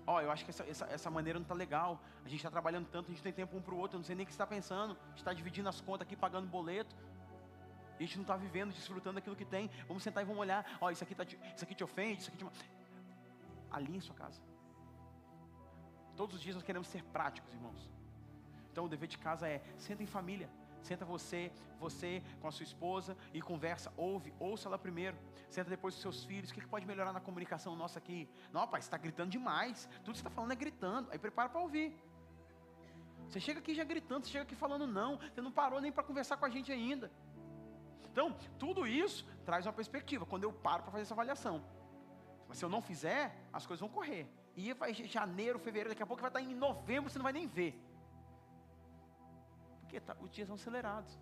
[0.07, 1.99] Ó, oh, eu acho que essa, essa, essa maneira não está legal.
[2.23, 3.95] A gente está trabalhando tanto, a gente tem tempo um para o outro.
[3.95, 4.91] Eu não sei nem o que está pensando.
[4.91, 6.95] A gente está dividindo as contas aqui, pagando boleto.
[7.97, 9.69] A gente não está vivendo, desfrutando daquilo que tem.
[9.87, 10.77] Vamos sentar e vamos olhar.
[10.79, 12.45] Ó, oh, isso aqui, tá, isso aqui te ofende, isso aqui te.
[13.71, 14.39] Alinhe sua casa.
[16.15, 17.89] Todos os dias nós queremos ser práticos, irmãos.
[18.71, 20.49] Então o dever de casa é senta em família.
[20.85, 25.17] Senta você, você com a sua esposa e conversa, ouve, ouça ela primeiro.
[25.49, 26.51] Senta depois com seus filhos.
[26.51, 28.29] O que, que pode melhorar na comunicação nossa aqui?
[28.53, 29.89] Não, pai, você está gritando demais.
[30.03, 31.09] Tudo que você está falando é gritando.
[31.11, 31.97] Aí prepara para ouvir.
[33.27, 35.17] Você chega aqui já gritando, você chega aqui falando não.
[35.17, 37.11] Você não parou nem para conversar com a gente ainda.
[38.11, 40.23] Então, tudo isso traz uma perspectiva.
[40.23, 41.65] Quando eu paro para fazer essa avaliação.
[42.47, 44.27] Mas se eu não fizer, as coisas vão correr.
[44.55, 47.47] E vai janeiro, fevereiro, daqui a pouco vai estar em novembro, você não vai nem
[47.47, 47.73] ver.
[49.95, 51.17] Porque tá, os dias são acelerados.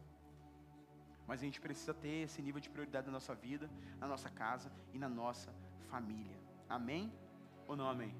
[1.28, 3.70] Mas a gente precisa ter esse nível de prioridade na nossa vida,
[4.00, 5.54] na nossa casa e na nossa
[5.92, 6.38] família.
[6.68, 7.14] Amém
[7.68, 8.16] ou não amém?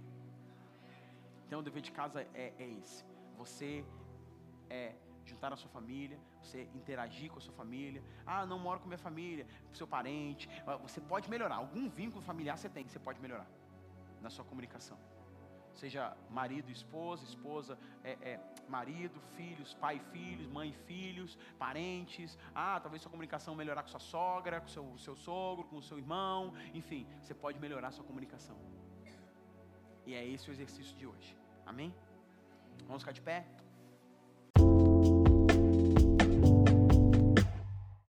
[1.48, 3.04] Então o dever de casa é, é esse.
[3.36, 3.84] Você
[4.70, 4.94] é
[5.26, 8.04] juntar a sua família, você interagir com a sua família.
[8.24, 10.48] Ah, não moro com minha família, com seu parente.
[10.84, 11.56] Você pode melhorar.
[11.56, 13.50] Algum vínculo familiar você tem que você pode melhorar
[14.22, 15.00] na sua comunicação.
[15.74, 22.38] Seja marido, esposa, esposa, é, é, marido, filhos, pai, filhos, mãe, filhos, parentes.
[22.54, 25.98] Ah, talvez sua comunicação melhorar com sua sogra, com seu, seu sogro, com o seu
[25.98, 26.54] irmão.
[26.74, 28.58] Enfim, você pode melhorar sua comunicação.
[30.06, 31.38] E é esse o exercício de hoje.
[31.66, 31.94] Amém?
[32.86, 33.46] Vamos ficar de pé?